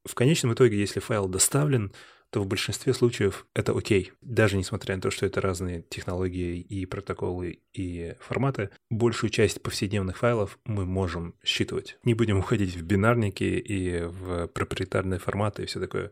В 0.05 0.15
конечном 0.15 0.55
итоге, 0.55 0.79
если 0.79 1.01
файл 1.01 1.29
доставлен, 1.29 1.93
то 2.31 2.43
в 2.43 2.47
большинстве 2.47 2.95
случаев 2.95 3.47
это 3.55 3.77
окей. 3.77 4.13
Даже 4.21 4.57
несмотря 4.57 4.97
на 4.97 5.03
то, 5.03 5.11
что 5.11 5.27
это 5.27 5.41
разные 5.41 5.83
технологии 5.83 6.61
и 6.61 6.87
протоколы 6.87 7.61
и 7.73 8.15
форматы, 8.21 8.71
большую 8.89 9.31
часть 9.31 9.63
повседневных 9.63 10.19
файлов 10.19 10.59
мы 10.65 10.87
можем 10.87 11.35
считывать. 11.45 11.99
Не 12.05 12.15
будем 12.15 12.39
уходить 12.39 12.77
в 12.77 12.83
бинарники 12.83 13.45
и 13.45 14.03
в 14.03 14.47
проприетарные 14.49 15.19
форматы 15.19 15.65
и 15.65 15.67
все 15.67 15.81
такое. 15.81 16.11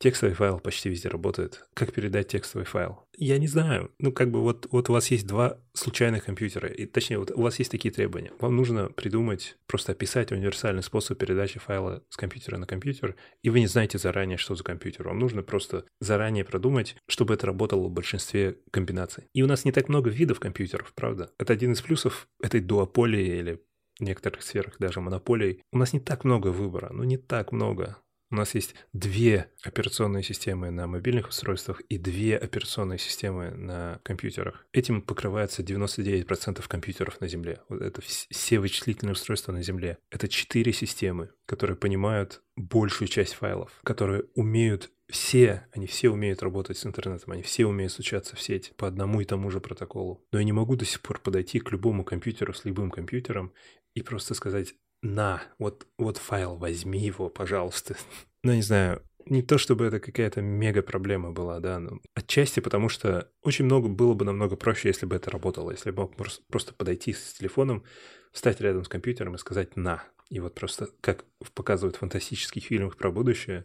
Текстовый 0.00 0.36
файл 0.36 0.60
почти 0.60 0.88
везде 0.88 1.08
работает. 1.08 1.66
Как 1.74 1.92
передать 1.92 2.28
текстовый 2.28 2.64
файл? 2.64 3.00
Я 3.16 3.36
не 3.38 3.48
знаю. 3.48 3.90
Ну, 3.98 4.12
как 4.12 4.30
бы 4.30 4.40
вот, 4.40 4.68
вот 4.70 4.88
у 4.88 4.92
вас 4.92 5.10
есть 5.10 5.26
два 5.26 5.58
случайных 5.72 6.24
компьютера, 6.24 6.68
и 6.68 6.86
точнее, 6.86 7.18
вот 7.18 7.32
у 7.32 7.42
вас 7.42 7.58
есть 7.58 7.72
такие 7.72 7.92
требования. 7.92 8.30
Вам 8.38 8.54
нужно 8.54 8.90
придумать, 8.90 9.56
просто 9.66 9.92
описать 9.92 10.30
универсальный 10.30 10.84
способ 10.84 11.18
передачи 11.18 11.58
файла 11.58 12.04
с 12.10 12.16
компьютера 12.16 12.58
на 12.58 12.66
компьютер, 12.66 13.16
и 13.42 13.50
вы 13.50 13.58
не 13.58 13.66
знаете 13.66 13.98
заранее, 13.98 14.38
что 14.38 14.54
за 14.54 14.62
компьютер. 14.62 15.08
Вам 15.08 15.18
нужно 15.18 15.42
просто 15.42 15.84
заранее 16.00 16.44
продумать, 16.44 16.96
чтобы 17.08 17.34
это 17.34 17.46
работало 17.46 17.88
в 17.88 17.92
большинстве 17.92 18.56
комбинаций. 18.70 19.24
И 19.34 19.42
у 19.42 19.48
нас 19.48 19.64
не 19.64 19.72
так 19.72 19.88
много 19.88 20.10
видов 20.10 20.38
компьютеров, 20.38 20.92
правда? 20.94 21.32
Это 21.40 21.52
один 21.52 21.72
из 21.72 21.82
плюсов 21.82 22.28
этой 22.40 22.60
дуополии 22.60 23.38
или 23.38 23.60
в 23.98 24.04
некоторых 24.04 24.42
сферах 24.42 24.76
даже 24.78 25.00
монополий. 25.00 25.60
У 25.72 25.78
нас 25.78 25.92
не 25.92 25.98
так 25.98 26.24
много 26.24 26.48
выбора, 26.48 26.90
ну 26.92 27.02
не 27.02 27.16
так 27.16 27.50
много. 27.50 27.96
У 28.30 28.34
нас 28.34 28.54
есть 28.54 28.74
две 28.92 29.50
операционные 29.62 30.22
системы 30.22 30.70
на 30.70 30.86
мобильных 30.86 31.28
устройствах 31.28 31.80
и 31.82 31.96
две 31.96 32.36
операционные 32.36 32.98
системы 32.98 33.50
на 33.50 34.00
компьютерах. 34.02 34.66
Этим 34.72 35.00
покрывается 35.00 35.62
99% 35.62 36.62
компьютеров 36.68 37.20
на 37.20 37.28
Земле. 37.28 37.60
Вот 37.70 37.80
это 37.80 38.02
все 38.02 38.58
вычислительные 38.58 39.12
устройства 39.12 39.52
на 39.52 39.62
Земле. 39.62 39.98
Это 40.10 40.28
четыре 40.28 40.74
системы, 40.74 41.30
которые 41.46 41.76
понимают 41.76 42.42
большую 42.54 43.08
часть 43.08 43.34
файлов, 43.34 43.72
которые 43.82 44.24
умеют 44.34 44.90
все, 45.08 45.66
они 45.72 45.86
все 45.86 46.10
умеют 46.10 46.42
работать 46.42 46.76
с 46.76 46.84
интернетом, 46.84 47.32
они 47.32 47.42
все 47.42 47.64
умеют 47.64 47.92
стучаться 47.92 48.36
в 48.36 48.42
сеть 48.42 48.74
по 48.76 48.86
одному 48.86 49.22
и 49.22 49.24
тому 49.24 49.50
же 49.50 49.60
протоколу. 49.60 50.22
Но 50.32 50.38
я 50.38 50.44
не 50.44 50.52
могу 50.52 50.76
до 50.76 50.84
сих 50.84 51.00
пор 51.00 51.20
подойти 51.20 51.60
к 51.60 51.72
любому 51.72 52.04
компьютеру 52.04 52.52
с 52.52 52.66
любым 52.66 52.90
компьютером 52.90 53.54
и 53.94 54.02
просто 54.02 54.34
сказать, 54.34 54.74
на, 55.02 55.42
вот, 55.58 55.86
вот 55.98 56.16
файл, 56.16 56.56
возьми 56.56 56.98
его, 56.98 57.28
пожалуйста. 57.28 57.96
Ну, 58.44 58.52
не 58.54 58.62
знаю, 58.62 59.02
не 59.26 59.42
то 59.42 59.58
чтобы 59.58 59.86
это 59.86 59.98
какая-то 59.98 60.40
мега 60.40 60.80
проблема 60.80 61.32
была, 61.32 61.58
да, 61.58 61.80
но 61.80 61.98
отчасти 62.14 62.60
потому 62.60 62.88
что 62.88 63.28
очень 63.42 63.64
много 63.64 63.88
было 63.88 64.14
бы 64.14 64.24
намного 64.24 64.54
проще, 64.54 64.88
если 64.88 65.06
бы 65.06 65.16
это 65.16 65.30
работало, 65.32 65.72
если 65.72 65.90
бы 65.90 66.02
мог 66.02 66.14
просто 66.46 66.72
подойти 66.72 67.12
с 67.12 67.34
телефоном, 67.34 67.82
встать 68.32 68.60
рядом 68.60 68.84
с 68.84 68.88
компьютером 68.88 69.34
и 69.34 69.38
сказать 69.38 69.76
«на». 69.76 70.04
И 70.30 70.40
вот 70.40 70.54
просто, 70.54 70.88
как 71.00 71.24
показывают 71.54 71.96
в 71.96 72.00
фантастических 72.00 72.62
фильмах 72.62 72.96
про 72.96 73.10
будущее, 73.10 73.64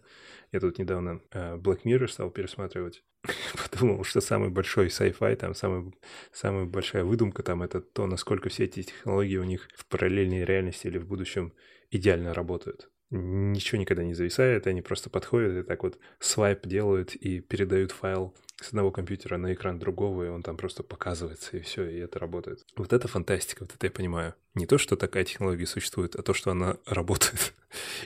я 0.51 0.59
тут 0.61 0.77
недавно 0.77 1.21
uh, 1.31 1.59
Black 1.59 1.81
Mirror 1.83 2.07
стал 2.07 2.29
пересматривать, 2.29 3.03
подумал, 3.71 4.03
что 4.05 4.21
самый 4.21 4.49
большой 4.49 4.87
sci-fi, 4.87 5.35
там 5.35 5.55
самый, 5.55 5.93
самая 6.31 6.65
большая 6.65 7.03
выдумка 7.03 7.43
там 7.43 7.63
это 7.63 7.81
то, 7.81 8.07
насколько 8.07 8.47
все 8.47 8.63
эти 8.63 8.83
технологии 8.83 9.37
у 9.37 9.43
них 9.43 9.67
в 9.75 9.85
параллельной 9.87 10.45
реальности 10.45 10.87
или 10.87 10.97
в 10.97 11.07
будущем 11.07 11.53
идеально 11.91 12.33
работают. 12.33 12.89
Ничего 13.09 13.79
никогда 13.79 14.03
не 14.03 14.13
зависает, 14.13 14.65
они 14.65 14.81
просто 14.81 15.09
подходят 15.09 15.57
и 15.57 15.67
так 15.67 15.83
вот 15.83 15.99
свайп 16.19 16.65
делают 16.65 17.13
и 17.13 17.41
передают 17.41 17.91
файл 17.91 18.35
с 18.61 18.69
одного 18.69 18.91
компьютера 18.91 19.37
на 19.37 19.53
экран 19.53 19.79
другого, 19.79 20.25
и 20.25 20.29
он 20.29 20.43
там 20.43 20.57
просто 20.57 20.83
показывается, 20.83 21.57
и 21.57 21.61
все, 21.61 21.85
и 21.85 21.97
это 21.97 22.19
работает. 22.19 22.65
Вот 22.75 22.93
это 22.93 23.07
фантастика, 23.07 23.63
вот 23.63 23.73
это 23.73 23.87
я 23.87 23.91
понимаю. 23.91 24.35
Не 24.53 24.65
то, 24.65 24.77
что 24.77 24.95
такая 24.95 25.25
технология 25.25 25.65
существует, 25.65 26.15
а 26.15 26.23
то, 26.23 26.33
что 26.33 26.51
она 26.51 26.77
работает 26.85 27.53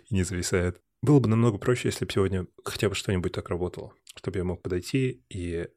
и 0.09 0.15
не 0.15 0.23
зависает. 0.23 0.81
Было 1.01 1.19
бы 1.19 1.29
намного 1.29 1.57
проще, 1.57 1.89
если 1.89 2.05
бы 2.05 2.11
сегодня 2.11 2.47
хотя 2.63 2.89
бы 2.89 2.95
что-нибудь 2.95 3.31
так 3.31 3.49
работало, 3.49 3.93
чтобы 4.15 4.39
я 4.39 4.43
мог 4.43 4.61
подойти 4.61 5.23
и 5.29 5.67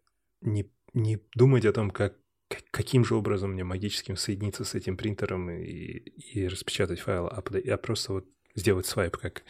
не, 0.40 0.70
не 0.94 1.18
думать 1.34 1.66
о 1.66 1.72
том, 1.72 1.90
как 1.90 2.14
каким 2.70 3.04
же 3.04 3.14
образом 3.14 3.52
мне 3.52 3.64
магическим 3.64 4.16
соединиться 4.16 4.64
с 4.64 4.74
этим 4.74 4.96
принтером 4.96 5.50
и, 5.50 5.62
и 5.62 6.48
распечатать 6.48 6.98
файл, 6.98 7.26
а, 7.26 7.42
а 7.44 7.76
просто 7.76 8.12
вот 8.12 8.26
сделать 8.56 8.86
свайп, 8.86 9.16
как, 9.16 9.44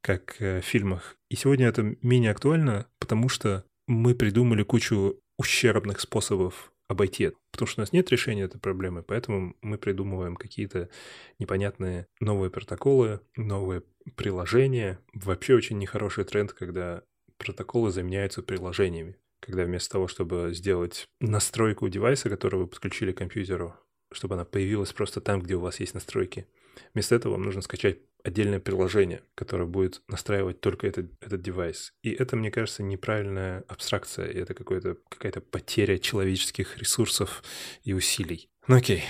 как 0.00 0.40
э, 0.40 0.60
в 0.60 0.64
фильмах. 0.64 1.16
И 1.28 1.36
сегодня 1.36 1.66
это 1.66 1.96
менее 2.00 2.30
актуально, 2.30 2.86
потому 2.98 3.28
что 3.28 3.64
мы 3.86 4.14
придумали 4.14 4.62
кучу 4.62 5.20
ущербных 5.36 6.00
способов 6.00 6.72
обойти 6.88 7.24
это. 7.24 7.36
Потому 7.50 7.66
что 7.68 7.80
у 7.80 7.82
нас 7.82 7.92
нет 7.92 8.10
решения 8.10 8.42
этой 8.42 8.60
проблемы, 8.60 9.02
поэтому 9.02 9.56
мы 9.62 9.78
придумываем 9.78 10.36
какие-то 10.36 10.90
непонятные 11.38 12.06
новые 12.20 12.50
протоколы, 12.50 13.20
новые 13.36 13.82
приложения. 14.16 14.98
Вообще 15.12 15.54
очень 15.54 15.78
нехороший 15.78 16.24
тренд, 16.24 16.52
когда 16.52 17.02
протоколы 17.38 17.90
заменяются 17.90 18.42
приложениями. 18.42 19.16
Когда 19.40 19.64
вместо 19.64 19.92
того, 19.92 20.08
чтобы 20.08 20.54
сделать 20.54 21.06
настройку 21.20 21.88
девайса, 21.88 22.30
который 22.30 22.60
вы 22.60 22.66
подключили 22.66 23.12
к 23.12 23.18
компьютеру, 23.18 23.74
чтобы 24.12 24.34
она 24.34 24.44
появилась 24.44 24.92
просто 24.92 25.20
там, 25.20 25.40
где 25.40 25.54
у 25.54 25.60
вас 25.60 25.80
есть 25.80 25.94
настройки, 25.94 26.46
вместо 26.94 27.14
этого 27.14 27.32
вам 27.32 27.42
нужно 27.42 27.60
скачать 27.60 27.98
отдельное 28.24 28.58
приложение, 28.58 29.22
которое 29.34 29.66
будет 29.66 30.02
настраивать 30.08 30.60
только 30.60 30.86
этот, 30.86 31.12
этот 31.20 31.42
девайс. 31.42 31.92
И 32.02 32.10
это, 32.10 32.36
мне 32.36 32.50
кажется, 32.50 32.82
неправильная 32.82 33.64
абстракция, 33.68 34.26
и 34.26 34.38
это 34.38 34.54
какая-то 34.54 35.40
потеря 35.40 35.98
человеческих 35.98 36.78
ресурсов 36.78 37.44
и 37.82 37.92
усилий. 37.92 38.48
Ну 38.66 38.76
окей, 38.76 39.04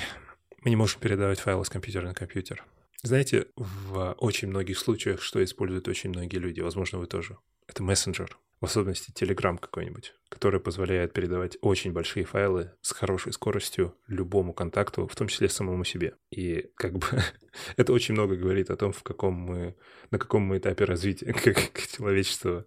мы 0.62 0.70
не 0.70 0.76
можем 0.76 1.00
передавать 1.00 1.38
файлы 1.38 1.64
с 1.64 1.70
компьютера 1.70 2.08
на 2.08 2.14
компьютер. 2.14 2.64
Знаете, 3.02 3.46
в 3.56 4.14
очень 4.18 4.48
многих 4.48 4.78
случаях, 4.78 5.22
что 5.22 5.42
используют 5.44 5.88
очень 5.88 6.10
многие 6.10 6.38
люди, 6.38 6.60
возможно, 6.60 6.98
вы 6.98 7.06
тоже, 7.06 7.38
это 7.68 7.82
мессенджер 7.82 8.36
в 8.64 8.70
особенности 8.70 9.12
Telegram 9.12 9.58
какой-нибудь, 9.58 10.14
который 10.28 10.58
позволяет 10.60 11.12
передавать 11.12 11.58
очень 11.60 11.92
большие 11.92 12.24
файлы 12.24 12.72
с 12.80 12.92
хорошей 12.92 13.32
скоростью 13.32 13.96
любому 14.06 14.52
контакту, 14.54 15.06
в 15.06 15.14
том 15.14 15.28
числе 15.28 15.48
самому 15.48 15.84
себе. 15.84 16.14
И 16.30 16.70
как 16.76 16.94
бы 16.94 17.06
это 17.76 17.92
очень 17.92 18.14
много 18.14 18.36
говорит 18.36 18.70
о 18.70 18.76
том, 18.76 18.92
в 18.92 19.02
каком 19.02 19.34
мы, 19.34 19.76
на 20.10 20.18
каком 20.18 20.42
мы 20.42 20.58
этапе 20.58 20.84
развития 20.84 21.32
как, 21.32 21.54
как 21.72 21.86
человечества 21.86 22.64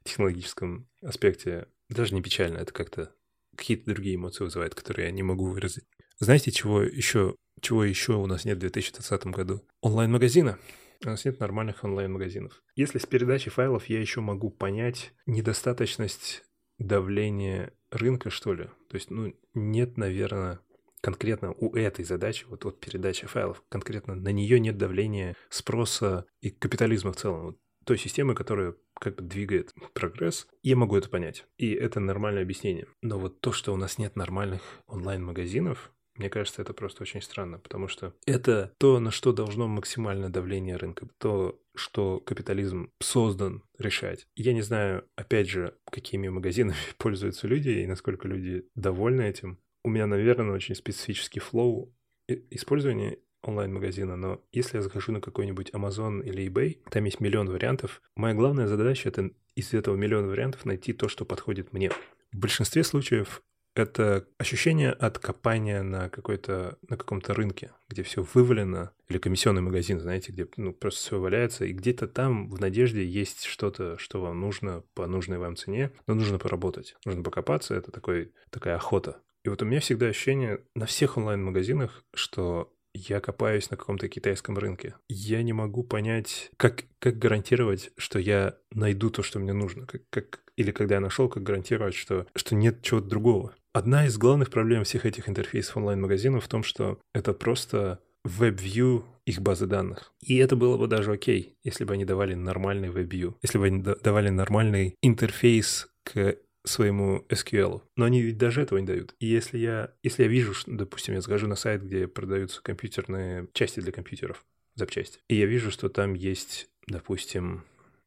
в 0.00 0.04
технологическом 0.04 0.88
аспекте. 1.02 1.68
Даже 1.88 2.14
не 2.14 2.22
печально, 2.22 2.58
это 2.58 2.72
как-то 2.72 3.14
какие-то 3.56 3.86
другие 3.86 4.16
эмоции 4.16 4.44
вызывает, 4.44 4.74
которые 4.74 5.06
я 5.06 5.12
не 5.12 5.22
могу 5.22 5.46
выразить. 5.46 5.84
Знаете, 6.20 6.50
чего 6.50 6.82
еще, 6.82 7.36
чего 7.60 7.84
еще 7.84 8.14
у 8.14 8.26
нас 8.26 8.44
нет 8.44 8.58
в 8.58 8.60
2020 8.60 9.26
году? 9.26 9.66
Онлайн-магазина. 9.80 10.58
У 11.04 11.08
нас 11.08 11.24
нет 11.24 11.38
нормальных 11.38 11.84
онлайн-магазинов. 11.84 12.62
Если 12.74 12.98
с 12.98 13.06
передачей 13.06 13.50
файлов 13.50 13.86
я 13.86 14.00
еще 14.00 14.20
могу 14.20 14.50
понять 14.50 15.12
недостаточность 15.26 16.44
давления 16.78 17.72
рынка, 17.90 18.30
что 18.30 18.52
ли. 18.52 18.64
То 18.88 18.94
есть, 18.94 19.10
ну, 19.10 19.32
нет, 19.54 19.96
наверное, 19.96 20.60
конкретно 21.00 21.52
у 21.52 21.74
этой 21.74 22.04
задачи, 22.04 22.46
вот, 22.48 22.64
вот 22.64 22.80
передача 22.80 23.28
файлов, 23.28 23.62
конкретно 23.68 24.14
на 24.14 24.30
нее 24.32 24.58
нет 24.58 24.76
давления 24.76 25.36
спроса 25.50 26.26
и 26.40 26.50
капитализма 26.50 27.12
в 27.12 27.16
целом. 27.16 27.42
Вот 27.46 27.58
той 27.84 27.96
системы, 27.96 28.34
которая 28.34 28.74
как 29.00 29.16
бы 29.16 29.22
двигает 29.22 29.72
прогресс, 29.94 30.46
я 30.62 30.76
могу 30.76 30.96
это 30.96 31.08
понять. 31.08 31.46
И 31.56 31.72
это 31.72 32.00
нормальное 32.00 32.42
объяснение. 32.42 32.86
Но 33.00 33.18
вот 33.18 33.40
то, 33.40 33.52
что 33.52 33.72
у 33.72 33.76
нас 33.76 33.96
нет 33.98 34.14
нормальных 34.16 34.60
онлайн-магазинов, 34.86 35.92
мне 36.18 36.28
кажется, 36.28 36.62
это 36.62 36.72
просто 36.72 37.02
очень 37.02 37.22
странно, 37.22 37.58
потому 37.58 37.88
что 37.88 38.14
это 38.26 38.74
то, 38.78 38.98
на 39.00 39.10
что 39.10 39.32
должно 39.32 39.68
максимальное 39.68 40.28
давление 40.28 40.76
рынка, 40.76 41.08
то, 41.18 41.60
что 41.74 42.20
капитализм 42.20 42.90
создан 43.00 43.62
решать. 43.78 44.26
Я 44.34 44.52
не 44.52 44.62
знаю, 44.62 45.04
опять 45.14 45.48
же, 45.48 45.74
какими 45.90 46.28
магазинами 46.28 46.76
пользуются 46.98 47.46
люди 47.46 47.70
и 47.70 47.86
насколько 47.86 48.28
люди 48.28 48.66
довольны 48.74 49.22
этим. 49.22 49.58
У 49.84 49.90
меня, 49.90 50.06
наверное, 50.06 50.54
очень 50.54 50.74
специфический 50.74 51.40
флоу 51.40 51.94
использования 52.26 53.18
онлайн-магазина, 53.42 54.16
но 54.16 54.42
если 54.52 54.78
я 54.78 54.82
захожу 54.82 55.12
на 55.12 55.20
какой-нибудь 55.20 55.70
Amazon 55.70 56.22
или 56.22 56.46
eBay, 56.48 56.78
там 56.90 57.04
есть 57.04 57.20
миллион 57.20 57.48
вариантов. 57.48 58.02
Моя 58.16 58.34
главная 58.34 58.66
задача— 58.66 59.08
это 59.10 59.30
из 59.54 59.72
этого 59.72 59.96
миллиона 59.96 60.28
вариантов 60.28 60.64
найти 60.64 60.92
то, 60.92 61.08
что 61.08 61.24
подходит 61.24 61.72
мне. 61.72 61.90
В 62.32 62.38
большинстве 62.38 62.84
случаев 62.84 63.42
это 63.78 64.26
ощущение 64.38 64.92
от 64.92 65.18
копания 65.18 65.82
на 65.82 66.08
какой-то 66.08 66.78
на 66.88 66.96
каком-то 66.96 67.34
рынке, 67.34 67.72
где 67.88 68.02
все 68.02 68.26
вывалено, 68.34 68.92
или 69.08 69.18
комиссионный 69.18 69.62
магазин, 69.62 70.00
знаете, 70.00 70.32
где 70.32 70.46
ну, 70.56 70.72
просто 70.72 71.00
все 71.00 71.20
валяется, 71.20 71.64
и 71.64 71.72
где-то 71.72 72.08
там 72.08 72.50
в 72.50 72.60
надежде 72.60 73.04
есть 73.04 73.44
что-то, 73.44 73.98
что 73.98 74.20
вам 74.20 74.40
нужно 74.40 74.84
по 74.94 75.06
нужной 75.06 75.38
вам 75.38 75.56
цене, 75.56 75.92
но 76.06 76.14
нужно 76.14 76.38
поработать, 76.38 76.96
нужно 77.04 77.22
покопаться, 77.22 77.74
это 77.74 77.90
такой, 77.90 78.32
такая 78.50 78.76
охота. 78.76 79.20
И 79.44 79.48
вот 79.48 79.62
у 79.62 79.64
меня 79.64 79.80
всегда 79.80 80.06
ощущение 80.06 80.60
на 80.74 80.86
всех 80.86 81.16
онлайн-магазинах, 81.16 82.04
что 82.14 82.72
я 82.94 83.20
копаюсь 83.20 83.70
на 83.70 83.76
каком-то 83.76 84.08
китайском 84.08 84.58
рынке. 84.58 84.94
Я 85.08 85.42
не 85.42 85.52
могу 85.52 85.84
понять, 85.84 86.50
как, 86.56 86.84
как 86.98 87.18
гарантировать, 87.18 87.90
что 87.96 88.18
я 88.18 88.56
найду 88.72 89.10
то, 89.10 89.22
что 89.22 89.38
мне 89.38 89.52
нужно. 89.52 89.86
Как, 89.86 90.02
как, 90.10 90.40
или 90.56 90.70
когда 90.70 90.96
я 90.96 91.00
нашел, 91.00 91.28
как 91.28 91.42
гарантировать, 91.42 91.94
что, 91.94 92.26
что 92.34 92.54
нет 92.54 92.82
чего-то 92.82 93.06
другого. 93.06 93.54
Одна 93.72 94.06
из 94.06 94.16
главных 94.16 94.50
проблем 94.50 94.84
всех 94.84 95.04
этих 95.04 95.28
интерфейсов 95.28 95.76
онлайн-магазинов 95.76 96.44
в 96.44 96.48
том, 96.48 96.62
что 96.62 96.98
это 97.12 97.34
просто 97.34 98.00
WebView 98.26 99.04
их 99.26 99.40
базы 99.40 99.66
данных. 99.66 100.12
И 100.20 100.36
это 100.36 100.56
было 100.56 100.78
бы 100.78 100.86
даже 100.86 101.12
окей, 101.12 101.56
если 101.62 101.84
бы 101.84 101.94
они 101.94 102.04
давали 102.04 102.34
нормальный 102.34 102.88
WebView, 102.88 103.36
если 103.42 103.58
бы 103.58 103.66
они 103.66 103.82
давали 103.82 104.30
нормальный 104.30 104.94
интерфейс 105.02 105.88
к 106.02 106.36
своему 106.64 107.26
SQL. 107.28 107.82
Но 107.96 108.04
они 108.04 108.22
ведь 108.22 108.38
даже 108.38 108.62
этого 108.62 108.78
не 108.78 108.86
дают. 108.86 109.14
И 109.20 109.26
если 109.26 109.58
я, 109.58 109.92
если 110.02 110.24
я 110.24 110.28
вижу, 110.28 110.54
что, 110.54 110.70
допустим, 110.70 111.14
я 111.14 111.20
захожу 111.20 111.46
на 111.46 111.56
сайт, 111.56 111.84
где 111.84 112.08
продаются 112.08 112.62
компьютерные 112.62 113.48
части 113.52 113.80
для 113.80 113.92
компьютеров, 113.92 114.44
запчасти, 114.74 115.20
и 115.28 115.36
я 115.36 115.46
вижу, 115.46 115.70
что 115.70 115.88
там 115.88 116.14
есть, 116.14 116.68
допустим, 116.86 117.64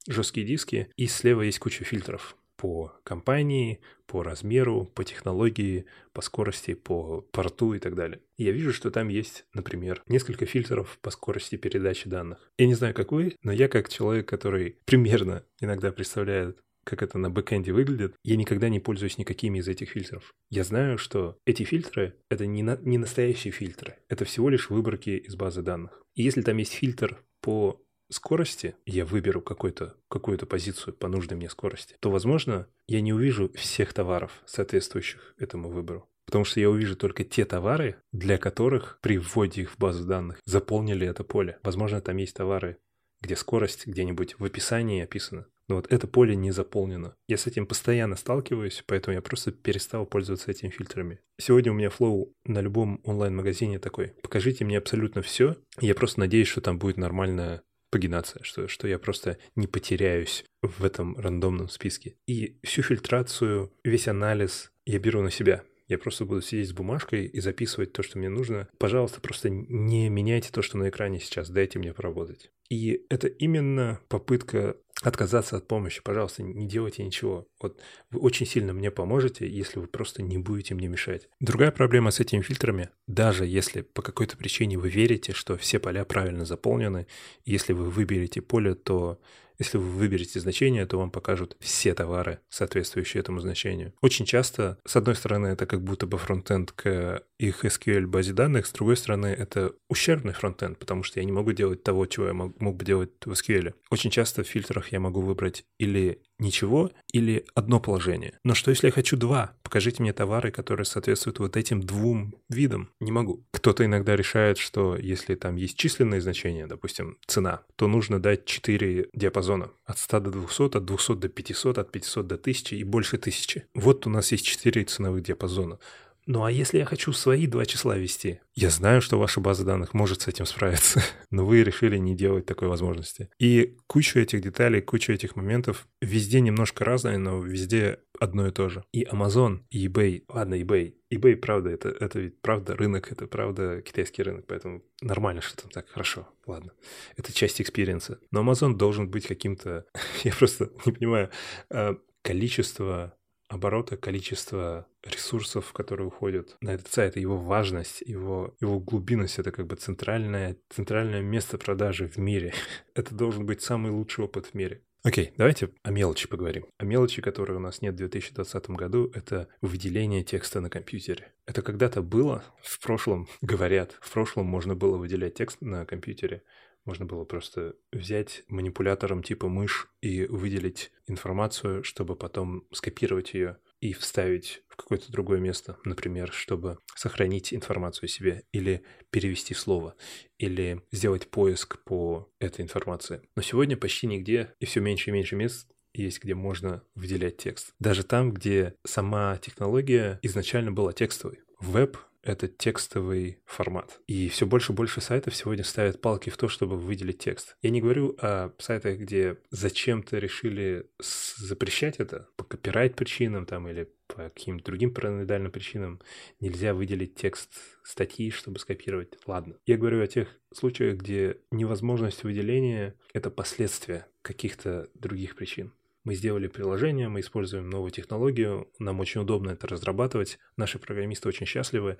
жесткие 0.08 0.46
диски, 0.46 0.90
и 0.96 1.08
слева 1.08 1.42
есть 1.42 1.60
куча 1.60 1.84
фильтров 1.84 2.36
по 2.62 2.94
компании, 3.04 3.80
по 4.06 4.22
размеру, 4.22 4.86
по 4.86 5.04
технологии, 5.04 5.86
по 6.14 6.22
скорости, 6.22 6.76
по 6.76 7.22
порту 7.32 7.74
и 7.74 7.80
так 7.80 7.96
далее. 7.96 8.22
Я 8.38 8.52
вижу, 8.52 8.72
что 8.72 8.92
там 8.92 9.08
есть, 9.08 9.46
например, 9.56 10.04
несколько 10.08 10.46
фильтров 10.46 11.00
по 11.02 11.10
скорости 11.10 11.56
передачи 11.56 12.08
данных. 12.08 12.52
Я 12.60 12.68
не 12.68 12.76
знаю, 12.76 12.94
как 12.94 13.12
вы, 13.12 13.36
но 13.42 13.52
я 13.52 13.68
как 13.68 13.90
человек, 13.90 14.28
который 14.30 14.78
примерно 14.86 15.44
иногда 15.60 15.92
представляет 15.92 16.60
как 16.84 17.04
это 17.04 17.18
на 17.20 17.30
бэкэнде 17.30 17.72
выглядит, 17.74 18.16
я 18.24 18.36
никогда 18.36 18.68
не 18.68 18.80
пользуюсь 18.80 19.20
никакими 19.20 19.60
из 19.60 19.68
этих 19.68 19.90
фильтров. 19.90 20.34
Я 20.50 20.64
знаю, 20.64 20.98
что 20.98 21.38
эти 21.46 21.64
фильтры— 21.64 22.16
это 22.30 22.48
не, 22.48 22.64
на, 22.64 22.78
не 22.82 22.98
настоящие 22.98 23.52
фильтры, 23.52 23.98
это 24.10 24.26
всего 24.26 24.50
лишь 24.50 24.72
выборки 24.72 25.12
из 25.12 25.36
базы 25.36 25.62
данных. 25.62 26.04
И 26.16 26.24
если 26.24 26.42
там 26.42 26.58
есть 26.58 26.74
фильтр 26.74 27.24
по 27.40 27.82
скорости, 28.12 28.76
я 28.86 29.06
выберу 29.06 29.42
какую-то 29.42 29.96
какую-то 30.10 30.46
позицию 30.46 30.94
по 30.94 31.08
нужной 31.08 31.38
мне 31.38 31.50
скорости, 31.50 31.96
то, 32.00 32.12
возможно, 32.12 32.68
я 32.88 33.02
не 33.02 33.14
увижу 33.14 33.52
всех 33.56 33.94
товаров, 33.94 34.42
соответствующих 34.46 35.34
этому 35.38 35.70
выбору. 35.70 36.08
Потому 36.26 36.46
что 36.46 36.60
я 36.60 36.70
увижу 36.70 36.96
только 36.96 37.24
те 37.24 37.46
товары, 37.46 37.96
для 38.12 38.38
которых 38.38 39.00
при 39.02 39.18
вводе 39.18 39.64
их 39.64 39.72
в 39.72 39.78
базу 39.78 40.06
данных 40.06 40.40
заполнили 40.46 41.08
это 41.08 41.24
поле. 41.24 41.60
Возможно, 41.64 42.00
там 42.02 42.18
есть 42.18 42.36
товары, 42.36 42.78
где 43.22 43.36
скорость 43.36 43.88
где-нибудь 43.88 44.40
в 44.40 44.46
описании 44.46 45.04
описана. 45.04 45.46
Но 45.68 45.76
вот 45.76 45.88
это 45.92 46.08
поле 46.08 46.36
не 46.36 46.52
заполнено. 46.52 47.16
Я 47.28 47.38
с 47.38 47.48
этим 47.48 47.66
постоянно 47.66 48.18
сталкиваюсь, 48.18 48.84
поэтому 48.88 49.16
я 49.16 49.22
просто 49.22 49.52
перестал 49.52 50.06
пользоваться 50.06 50.52
этими 50.52 50.70
фильтрами. 50.70 51.20
Сегодня 51.40 51.72
у 51.72 51.76
меня 51.76 51.90
флоу 51.90 52.34
на 52.44 52.60
любом 52.60 53.00
онлайн-магазине 53.04 53.80
такой. 53.80 54.14
Покажите 54.22 54.66
мне 54.66 54.78
абсолютно 54.78 55.22
все. 55.22 55.56
Я 55.80 55.96
просто 55.96 56.20
надеюсь, 56.20 56.50
что 56.50 56.60
там 56.60 56.78
будет 56.78 56.98
нормальная 56.98 57.64
пагинация, 57.92 58.44
что, 58.44 58.68
что 58.68 58.88
я 58.88 58.98
просто 58.98 59.38
не 59.56 59.68
потеряюсь 59.68 60.44
в 60.62 60.84
этом 60.84 61.16
рандомном 61.18 61.70
списке. 61.70 62.16
И 62.26 62.60
всю 62.64 62.82
фильтрацию, 62.82 63.72
весь 63.84 64.08
анализ 64.08 64.72
я 64.86 64.98
беру 64.98 65.22
на 65.22 65.30
себя. 65.30 65.64
Я 65.92 65.98
просто 65.98 66.24
буду 66.24 66.42
сидеть 66.42 66.70
с 66.70 66.72
бумажкой 66.72 67.26
и 67.26 67.42
записывать 67.42 67.92
то, 67.92 68.02
что 68.02 68.18
мне 68.18 68.30
нужно. 68.30 68.70
Пожалуйста, 68.78 69.20
просто 69.20 69.50
не 69.50 70.08
меняйте 70.08 70.50
то, 70.50 70.62
что 70.62 70.78
на 70.78 70.88
экране 70.88 71.20
сейчас. 71.20 71.50
Дайте 71.50 71.80
мне 71.80 71.94
поработать. 71.94 72.50
И 72.70 73.06
это 73.10 73.28
именно 73.28 74.00
попытка 74.08 74.78
отказаться 75.04 75.58
от 75.58 75.68
помощи. 75.68 76.02
Пожалуйста, 76.02 76.44
не 76.44 76.66
делайте 76.66 77.04
ничего. 77.04 77.46
Вот 77.62 77.82
вы 78.10 78.22
очень 78.22 78.46
сильно 78.46 78.72
мне 78.72 78.90
поможете, 78.90 79.46
если 79.46 79.80
вы 79.80 79.88
просто 79.88 80.22
не 80.22 80.38
будете 80.38 80.76
мне 80.76 80.88
мешать. 80.88 81.28
Другая 81.42 81.72
проблема 81.72 82.12
с 82.12 82.22
этими 82.22 82.40
фильтрами, 82.40 82.88
даже 83.08 83.46
если 83.46 83.82
по 83.82 84.02
какой-то 84.02 84.38
причине 84.38 84.78
вы 84.78 84.90
верите, 84.90 85.34
что 85.34 85.58
все 85.58 85.78
поля 85.80 86.06
правильно 86.06 86.46
заполнены, 86.46 87.06
если 87.44 87.74
вы 87.74 87.90
выберете 87.90 88.42
поле, 88.42 88.76
то 88.76 89.20
если 89.62 89.78
вы 89.78 89.86
выберете 89.86 90.40
значение, 90.40 90.88
то 90.88 90.98
вам 90.98 91.12
покажут 91.12 91.56
все 91.60 91.94
товары, 91.94 92.40
соответствующие 92.50 93.22
этому 93.22 93.40
значению. 93.40 93.94
Очень 94.02 94.26
часто, 94.26 94.80
с 94.88 94.96
одной 94.96 95.16
стороны, 95.16 95.48
это 95.48 95.68
как 95.68 95.84
будто 95.84 96.08
бы 96.08 96.18
фронтенд 96.18 96.72
к 96.72 97.24
их 97.38 97.64
SQL 97.64 98.08
базе 98.08 98.34
данных, 98.34 98.66
с 98.66 98.72
другой 98.72 98.98
стороны, 98.98 99.28
это 99.28 99.74
ущербный 99.88 100.34
фронтенд, 100.34 100.80
потому 100.80 101.04
что 101.04 101.20
я 101.20 101.26
не 101.26 101.32
могу 101.32 101.52
делать 101.52 101.84
того, 101.84 102.08
чего 102.08 102.26
я 102.28 102.34
мог, 102.34 102.76
бы 102.76 102.84
делать 102.84 103.12
в 103.24 103.34
SQL. 103.34 103.76
Очень 103.92 104.10
часто 104.10 104.44
в 104.44 104.48
фильтрах 104.48 104.92
я 104.92 105.00
могу 105.00 105.22
выбрать 105.22 105.64
или 105.78 106.24
ничего 106.42 106.92
или 107.14 107.46
одно 107.56 107.80
положение. 107.80 108.34
Но 108.44 108.54
что 108.54 108.72
если 108.72 108.88
я 108.88 108.92
хочу 108.92 109.16
два? 109.16 109.54
Покажите 109.64 110.02
мне 110.02 110.12
товары, 110.12 110.52
которые 110.52 110.86
соответствуют 110.86 111.40
вот 111.40 111.56
этим 111.56 111.82
двум 111.82 112.36
видам. 112.50 112.90
Не 113.00 113.12
могу. 113.12 113.46
Кто-то 113.52 113.86
иногда 113.86 114.16
решает, 114.16 114.58
что 114.58 114.98
если 114.98 115.36
там 115.36 115.56
есть 115.56 115.78
численные 115.78 116.22
значения, 116.22 116.68
допустим, 116.68 117.18
цена, 117.26 117.62
то 117.76 117.88
нужно 117.88 118.20
дать 118.20 118.46
4 118.46 119.10
диапазона. 119.14 119.70
От 119.86 120.00
100 120.00 120.20
до 120.20 120.32
200, 120.32 120.78
от 120.78 120.86
200 120.86 121.16
до 121.16 121.30
500, 121.30 121.78
от 121.78 121.92
500 121.92 122.28
до 122.28 122.36
1000 122.36 122.76
и 122.76 122.84
больше 122.84 123.18
1000. 123.18 123.64
Вот 123.76 124.08
у 124.08 124.10
нас 124.10 124.32
есть 124.32 124.46
4 124.46 124.84
ценовых 124.84 125.24
диапазона. 125.24 125.80
Ну 126.28 126.44
а 126.44 126.52
если 126.52 126.78
я 126.78 126.86
хочу 126.86 127.14
свои 127.14 127.48
два 127.48 127.66
числа 127.66 127.98
ввести? 127.98 128.40
Я 128.54 128.70
знаю, 128.70 129.02
что 129.02 129.18
ваша 129.18 129.40
база 129.40 129.66
данных 129.66 129.94
может 129.94 130.22
с 130.22 130.28
этим 130.28 130.46
справиться, 130.46 131.02
но 131.32 131.46
вы 131.46 131.64
решили 131.64 131.98
не 131.98 132.16
делать 132.16 132.46
такой 132.46 132.68
возможности. 132.68 133.30
И 133.40 133.78
куча 133.88 134.20
этих 134.20 134.42
деталей, 134.42 134.82
куча 134.82 135.14
этих 135.14 135.36
моментов 135.36 135.88
везде 136.00 136.42
немножко 136.42 136.86
разные, 136.86 137.18
но 137.18 137.42
везде 137.42 138.00
одно 138.20 138.48
и 138.48 138.52
то 138.52 138.70
же. 138.70 138.84
И 138.92 139.04
Amazon, 139.04 139.62
и 139.72 139.88
eBay, 139.88 140.24
ладно, 140.30 140.56
eBay, 140.62 140.94
eBay, 141.12 141.36
правда, 141.36 141.72
это, 141.72 141.90
это 141.90 142.20
ведь 142.20 142.40
правда 142.42 142.76
рынок, 142.76 143.12
это 143.12 143.26
правда 143.26 143.82
китайский 143.82 144.22
рынок, 144.22 144.46
поэтому 144.48 144.84
нормально, 145.02 145.42
что 145.42 145.58
там 145.58 145.72
так 145.72 145.90
хорошо, 145.90 146.30
ладно. 146.46 146.72
Это 147.18 147.34
часть 147.34 147.60
experience 147.62 148.10
а. 148.10 148.20
Но 148.30 148.44
Amazon 148.44 148.76
должен 148.76 149.10
быть 149.10 149.26
каким-то, 149.26 149.86
я 150.24 150.34
просто 150.34 150.70
не 150.86 150.92
понимаю, 150.92 151.32
а, 151.70 151.98
количество 152.22 153.18
оборота, 153.52 153.98
количество 153.98 154.88
ресурсов, 155.04 155.74
которые 155.74 156.08
уходят 156.08 156.58
на 156.62 156.72
этот 156.72 156.88
сайт, 156.88 157.18
его 157.18 157.38
важность, 157.38 158.02
его, 158.02 158.56
его 158.62 158.80
глубинность— 158.80 159.40
это 159.40 159.52
как 159.52 159.68
бы 159.68 159.76
центральное, 159.76 160.58
центральное 160.70 161.22
место 161.22 161.58
продажи 161.58 162.08
в 162.08 162.18
мире. 162.18 162.54
это 162.96 163.14
должен 163.14 163.46
быть 163.46 163.62
самый 163.62 163.92
лучший 163.92 164.24
опыт 164.24 164.48
в 164.48 164.54
мире. 164.54 164.82
Окей, 165.04 165.26
okay, 165.26 165.34
давайте 165.36 165.70
о 165.82 165.92
мелочи 165.92 166.28
поговорим. 166.28 166.66
О 166.78 166.86
мелочи, 166.86 167.24
которой 167.24 167.54
у 167.54 167.60
нас 167.60 167.82
нет 167.82 167.96
в 167.96 167.98
2020 167.98 168.70
году, 168.70 169.12
это 169.16 169.48
выделение 169.60 170.24
текста 170.24 170.62
на 170.62 170.70
компьютере. 170.70 171.34
Это 171.48 171.64
когда-то 171.64 172.04
было, 172.04 172.44
в 172.62 172.80
прошлом, 172.80 173.28
говорят, 173.42 173.98
в 174.00 174.14
прошлом 174.14 174.46
можно 174.46 174.76
было 174.76 174.98
выделять 174.98 175.34
текст 175.34 175.60
на 175.60 175.86
компьютере, 175.86 176.44
можно 176.86 177.06
было 177.06 177.26
просто 177.26 177.76
взять 177.92 178.44
манипулятором 178.48 179.24
типа 179.24 179.48
мышь 179.48 179.88
и 180.02 180.26
выделить 180.26 180.92
информацию, 181.08 181.84
чтобы 181.84 182.16
потом 182.16 182.66
скопировать 182.72 183.34
ее 183.34 183.58
и 183.80 183.94
вставить 183.94 184.64
в 184.68 184.76
какое-то 184.76 185.12
другое 185.12 185.40
место, 185.40 185.78
например, 185.84 186.32
чтобы 186.32 186.78
сохранить 186.96 187.54
информацию 187.54 188.08
себе 188.10 188.44
или 188.52 188.84
перевести 189.10 189.54
слово, 189.54 189.96
или 190.38 190.82
сделать 190.92 191.28
поиск 191.28 191.84
по 191.84 192.32
этой 192.40 192.62
информации. 192.62 193.22
Но 193.36 193.42
сегодня 193.42 193.76
почти 193.78 194.08
нигде 194.08 194.54
и 194.60 194.66
все 194.66 194.80
меньше 194.80 195.10
и 195.10 195.14
меньше 195.14 195.36
мест 195.36 195.72
есть, 195.94 196.24
где 196.24 196.36
можно 196.36 196.84
выделять 196.96 197.38
текст. 197.38 197.74
Даже 197.80 198.04
там, 198.04 198.32
где 198.32 198.76
сама 198.86 199.38
технология 199.38 200.20
изначально 200.22 200.72
была 200.72 200.94
текстовой. 200.94 201.42
Веб 201.60 201.98
это 202.24 202.48
текстовый 202.48 203.40
формат. 203.46 204.00
И 204.08 204.30
все 204.30 204.46
больше 204.46 204.74
и 204.74 204.76
больше 204.76 205.02
сайтов 205.02 205.36
сегодня 205.36 205.64
ставят 205.64 206.02
палки 206.02 206.30
в 206.30 206.38
то, 206.38 206.48
чтобы 206.48 206.78
выделить 206.78 207.20
текст. 207.20 207.56
Я 207.62 207.70
не 207.70 207.82
говорю 207.82 208.16
о 208.20 208.52
сайтах, 208.60 209.00
где 209.00 209.38
зачем-то 209.50 210.18
решили 210.18 210.88
запрещать 211.00 211.98
это 211.98 212.30
по 212.36 212.44
копирайт 212.44 212.96
причинам 212.96 213.46
там 213.46 213.68
или 213.68 213.90
по 214.08 214.30
каким-то 214.30 214.66
другим 214.66 214.94
параноидальным 214.94 215.52
причинам 215.52 216.02
нельзя 216.40 216.74
выделить 216.74 217.16
текст 217.16 217.50
статьи, 217.84 218.30
чтобы 218.30 218.60
скопировать. 218.60 219.18
Ладно. 219.26 219.56
Я 219.66 219.78
говорю 219.78 220.02
о 220.02 220.08
тех 220.08 220.28
случаях, 220.54 220.98
где 220.98 221.38
невозможность 221.50 222.24
выделения— 222.24 222.96
это 223.14 223.30
последствия 223.32 224.08
каких-то 224.22 224.90
других 224.94 225.36
причин. 225.36 225.74
Мы 226.04 226.16
сделали 226.16 226.48
приложение, 226.48 227.10
мы 227.10 227.20
используем 227.20 227.70
новую 227.70 227.92
технологию, 227.92 228.72
нам 228.80 229.00
очень 229.00 229.22
удобно 229.22 229.52
это 229.52 229.68
разрабатывать, 229.68 230.40
наши 230.58 230.80
программисты 230.80 231.28
очень 231.30 231.46
счастливы, 231.46 231.98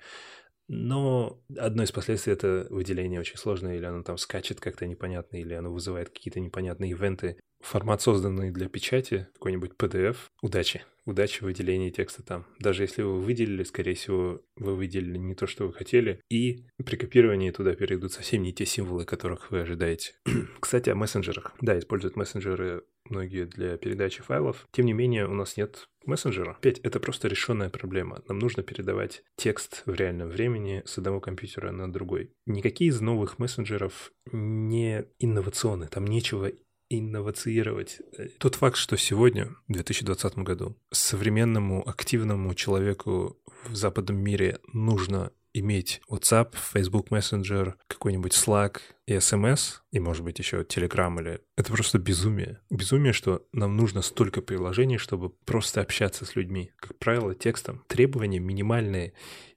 но 0.68 1.42
одно 1.58 1.82
из 1.82 1.92
последствий 1.92 2.32
это 2.32 2.66
выделение 2.70 3.20
очень 3.20 3.36
сложное, 3.36 3.76
или 3.76 3.84
оно 3.84 4.02
там 4.02 4.16
скачет 4.16 4.60
как-то 4.60 4.86
непонятно, 4.86 5.36
или 5.36 5.54
оно 5.54 5.72
вызывает 5.72 6.08
какие-то 6.10 6.40
непонятные 6.40 6.92
ивенты. 6.92 7.38
Формат, 7.60 8.02
созданный 8.02 8.50
для 8.50 8.68
печати, 8.68 9.28
какой-нибудь 9.34 9.72
PDF, 9.78 10.16
удачи. 10.40 10.82
Удачи 11.04 11.40
в 11.40 11.42
выделении 11.42 11.90
текста 11.90 12.22
там. 12.22 12.46
Даже 12.58 12.82
если 12.82 13.02
вы 13.02 13.20
выделили, 13.20 13.62
скорее 13.64 13.94
всего, 13.94 14.42
вы 14.56 14.74
выделили 14.74 15.18
не 15.18 15.34
то, 15.34 15.46
что 15.46 15.66
вы 15.66 15.72
хотели, 15.72 16.20
и 16.30 16.64
при 16.84 16.96
копировании 16.96 17.50
туда 17.50 17.74
перейдут 17.74 18.12
совсем 18.12 18.42
не 18.42 18.52
те 18.52 18.66
символы, 18.66 19.04
которых 19.04 19.50
вы 19.50 19.60
ожидаете. 19.60 20.14
Кстати, 20.60 20.90
о 20.90 20.94
мессенджерах. 20.94 21.52
Да, 21.60 21.78
используют 21.78 22.16
мессенджеры 22.16 22.84
многие 23.08 23.44
для 23.44 23.76
передачи 23.76 24.22
файлов. 24.22 24.66
Тем 24.72 24.86
не 24.86 24.92
менее, 24.92 25.26
у 25.26 25.34
нас 25.34 25.56
нет 25.56 25.88
мессенджера. 26.06 26.52
Опять, 26.52 26.78
это 26.80 27.00
просто 27.00 27.28
решенная 27.28 27.68
проблема. 27.68 28.22
Нам 28.28 28.38
нужно 28.38 28.62
передавать 28.62 29.22
текст 29.36 29.82
в 29.86 29.94
реальном 29.94 30.28
времени 30.28 30.82
с 30.86 30.98
одного 30.98 31.20
компьютера 31.20 31.72
на 31.72 31.92
другой. 31.92 32.32
Никакие 32.46 32.90
из 32.90 33.00
новых 33.00 33.38
мессенджеров 33.38 34.12
не 34.30 35.04
инновационны. 35.18 35.88
Там 35.88 36.06
нечего 36.06 36.50
инновациировать. 36.98 38.00
Тот 38.38 38.56
факт, 38.56 38.76
что 38.76 38.96
сегодня, 38.96 39.54
в 39.68 39.72
2020 39.72 40.38
году, 40.38 40.76
современному 40.90 41.88
активному 41.88 42.54
человеку 42.54 43.38
в 43.66 43.74
западном 43.74 44.18
мире 44.18 44.58
нужно 44.72 45.32
иметь 45.54 46.00
WhatsApp, 46.08 46.54
Facebook 46.72 47.08
Messenger, 47.08 47.74
какой-нибудь 47.86 48.32
Slack 48.32 48.80
и 49.06 49.14
SMS, 49.14 49.80
и, 49.90 50.00
может 50.00 50.24
быть, 50.24 50.38
еще 50.38 50.62
Telegram 50.62 51.14
или... 51.20 51.40
Это 51.56 51.72
просто 51.72 51.98
безумие. 51.98 52.60
Безумие, 52.70 53.12
что 53.12 53.46
нам 53.52 53.76
нужно 53.76 54.02
столько 54.02 54.40
приложений, 54.40 54.98
чтобы 54.98 55.30
просто 55.30 55.80
общаться 55.80 56.24
с 56.24 56.36
людьми. 56.36 56.72
Как 56.76 56.98
правило, 56.98 57.34
текстом. 57.34 57.84
Требования 57.86 58.38
минимальные. 58.38 59.12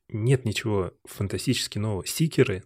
Нет 0.10 0.46
ничего 0.46 0.94
фантастически 1.06 1.80
нового. 1.80 2.06
Стикеры 2.06 2.64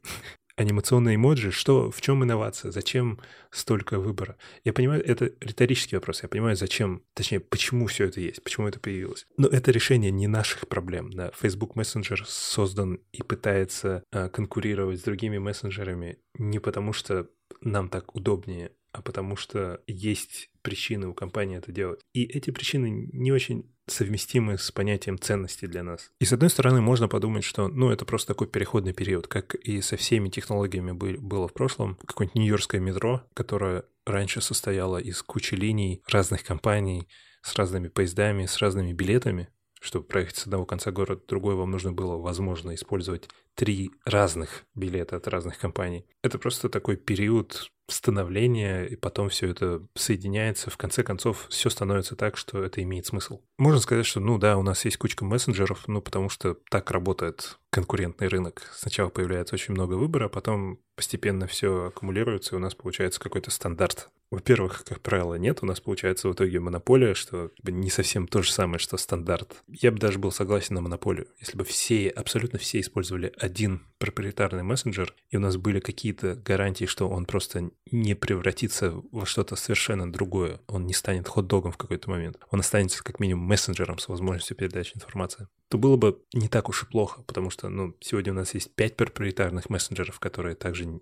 анимационные 0.59 1.15
эмоджи, 1.15 1.51
что, 1.51 1.89
в 1.89 2.01
чем 2.01 2.23
инновация, 2.23 2.71
зачем 2.71 3.19
столько 3.49 3.97
выбора? 3.97 4.37
Я 4.65 4.73
понимаю, 4.73 5.03
это 5.05 5.31
риторический 5.39 5.95
вопрос, 5.95 6.21
я 6.21 6.29
понимаю, 6.29 6.55
зачем, 6.57 7.01
точнее, 7.13 7.39
почему 7.39 7.87
все 7.87 8.05
это 8.05 8.19
есть, 8.19 8.43
почему 8.43 8.67
это 8.67 8.79
появилось. 8.79 9.25
Но 9.37 9.47
это 9.47 9.71
решение 9.71 10.11
не 10.11 10.27
наших 10.27 10.67
проблем, 10.67 11.11
да. 11.11 11.31
Facebook 11.39 11.75
Messenger 11.75 12.23
создан 12.25 12.99
и 13.13 13.23
пытается 13.23 14.03
а, 14.11 14.27
конкурировать 14.27 14.99
с 14.99 15.03
другими 15.03 15.37
мессенджерами 15.37 16.17
не 16.37 16.59
потому, 16.59 16.91
что 16.91 17.29
нам 17.61 17.87
так 17.87 18.15
удобнее, 18.15 18.71
а 18.91 19.01
потому 19.01 19.35
что 19.37 19.81
есть 19.87 20.49
причины 20.61 21.07
у 21.07 21.13
компании 21.13 21.57
это 21.57 21.71
делать. 21.71 22.01
И 22.13 22.23
эти 22.23 22.51
причины 22.51 23.09
не 23.13 23.31
очень 23.31 23.71
совместимы 23.91 24.57
с 24.57 24.71
понятием 24.71 25.19
ценности 25.19 25.65
для 25.65 25.83
нас. 25.83 26.11
И 26.19 26.25
с 26.25 26.33
одной 26.33 26.49
стороны, 26.49 26.81
можно 26.81 27.07
подумать, 27.07 27.43
что 27.43 27.67
ну, 27.67 27.89
это 27.89 28.05
просто 28.05 28.29
такой 28.29 28.47
переходный 28.47 28.93
период, 28.93 29.27
как 29.27 29.55
и 29.55 29.81
со 29.81 29.97
всеми 29.97 30.29
технологиями 30.29 30.91
было 30.91 31.47
в 31.47 31.53
прошлом. 31.53 31.97
Какое-нибудь 32.05 32.35
нью-йоркское 32.35 32.81
метро, 32.81 33.23
которое 33.33 33.85
раньше 34.05 34.41
состояло 34.41 34.97
из 34.97 35.21
кучи 35.21 35.55
линий 35.55 36.01
разных 36.07 36.43
компаний, 36.43 37.07
с 37.41 37.55
разными 37.55 37.87
поездами, 37.87 38.45
с 38.45 38.57
разными 38.57 38.91
билетами, 38.91 39.49
чтобы 39.79 40.05
проехать 40.05 40.37
с 40.37 40.43
одного 40.43 40.65
конца 40.65 40.91
города 40.91 41.21
в 41.21 41.27
другой, 41.27 41.55
вам 41.55 41.71
нужно 41.71 41.93
было, 41.93 42.17
возможно, 42.17 42.75
использовать 42.75 43.29
три 43.55 43.91
разных 44.05 44.65
билета 44.75 45.15
от 45.15 45.27
разных 45.27 45.57
компаний. 45.57 46.05
Это 46.21 46.37
просто 46.37 46.69
такой 46.69 46.97
период 46.97 47.71
становления, 47.89 48.85
и 48.85 48.95
потом 48.95 49.29
все 49.29 49.47
это 49.49 49.81
соединяется. 49.95 50.69
В 50.69 50.77
конце 50.77 51.03
концов, 51.03 51.47
все 51.49 51.69
становится 51.69 52.15
так, 52.15 52.37
что 52.37 52.63
это 52.63 52.81
имеет 52.83 53.05
смысл. 53.05 53.41
Можно 53.57 53.79
сказать, 53.79 54.05
что, 54.05 54.19
ну 54.19 54.37
да, 54.37 54.57
у 54.57 54.63
нас 54.63 54.85
есть 54.85 54.97
кучка 54.97 55.25
мессенджеров, 55.25 55.87
ну 55.87 56.01
потому 56.01 56.29
что 56.29 56.57
так 56.69 56.91
работает 56.91 57.59
конкурентный 57.69 58.27
рынок. 58.27 58.63
Сначала 58.73 59.09
появляется 59.09 59.55
очень 59.55 59.73
много 59.73 59.93
выбора, 59.93 60.25
а 60.25 60.29
потом 60.29 60.79
постепенно 60.95 61.47
все 61.47 61.85
аккумулируется, 61.85 62.55
и 62.55 62.57
у 62.57 62.61
нас 62.61 62.75
получается 62.75 63.19
какой-то 63.19 63.51
стандарт. 63.51 64.09
Во-первых, 64.31 64.83
как 64.83 65.01
правило, 65.01 65.35
нет, 65.35 65.59
у 65.61 65.65
нас 65.65 65.79
получается 65.79 66.29
в 66.29 66.33
итоге 66.33 66.59
монополия, 66.59 67.15
что 67.15 67.51
не 67.63 67.89
совсем 67.89 68.27
то 68.27 68.43
же 68.43 68.51
самое, 68.51 68.77
что 68.77 68.95
стандарт. 68.97 69.63
Я 69.67 69.91
бы 69.91 69.97
даже 69.97 70.19
был 70.19 70.31
согласен 70.31 70.75
на 70.75 70.81
монополию, 70.81 71.27
если 71.39 71.57
бы 71.57 71.63
все, 71.63 72.09
абсолютно 72.09 72.59
все 72.59 72.79
использовали 72.79 73.33
один 73.37 73.87
проприетарный 73.97 74.61
мессенджер, 74.61 75.15
и 75.29 75.37
у 75.37 75.39
нас 75.39 75.57
были 75.57 75.79
какие-то 75.79 76.35
гарантии, 76.35 76.85
что 76.85 77.09
он 77.09 77.25
просто 77.25 77.71
не 77.91 78.13
превратится 78.13 78.93
во 79.11 79.25
что-то 79.25 79.55
совершенно 79.55 80.11
другое, 80.11 80.59
он 80.67 80.85
не 80.85 80.93
станет 80.93 81.27
хот-догом 81.27 81.71
в 81.71 81.77
какой-то 81.77 82.09
момент, 82.11 82.37
он 82.51 82.59
останется 82.59 83.03
как 83.03 83.19
минимум 83.19 83.45
мессенджером 83.45 83.97
с 83.97 84.07
возможностью 84.07 84.55
передачи 84.55 84.95
информации, 84.95 85.47
то 85.69 85.77
было 85.77 85.97
бы 85.97 86.19
не 86.33 86.47
так 86.47 86.67
уж 86.67 86.83
и 86.83 86.85
плохо, 86.87 87.21
потому 87.23 87.51
что 87.51 87.69
ну, 87.69 87.95
сегодня 88.01 88.33
у 88.33 88.35
нас 88.35 88.55
есть 88.55 88.73
пять 88.73 88.95
проприетарных 88.95 89.69
мессенджеров, 89.69 90.19
которые 90.19 90.55
также 90.55 90.99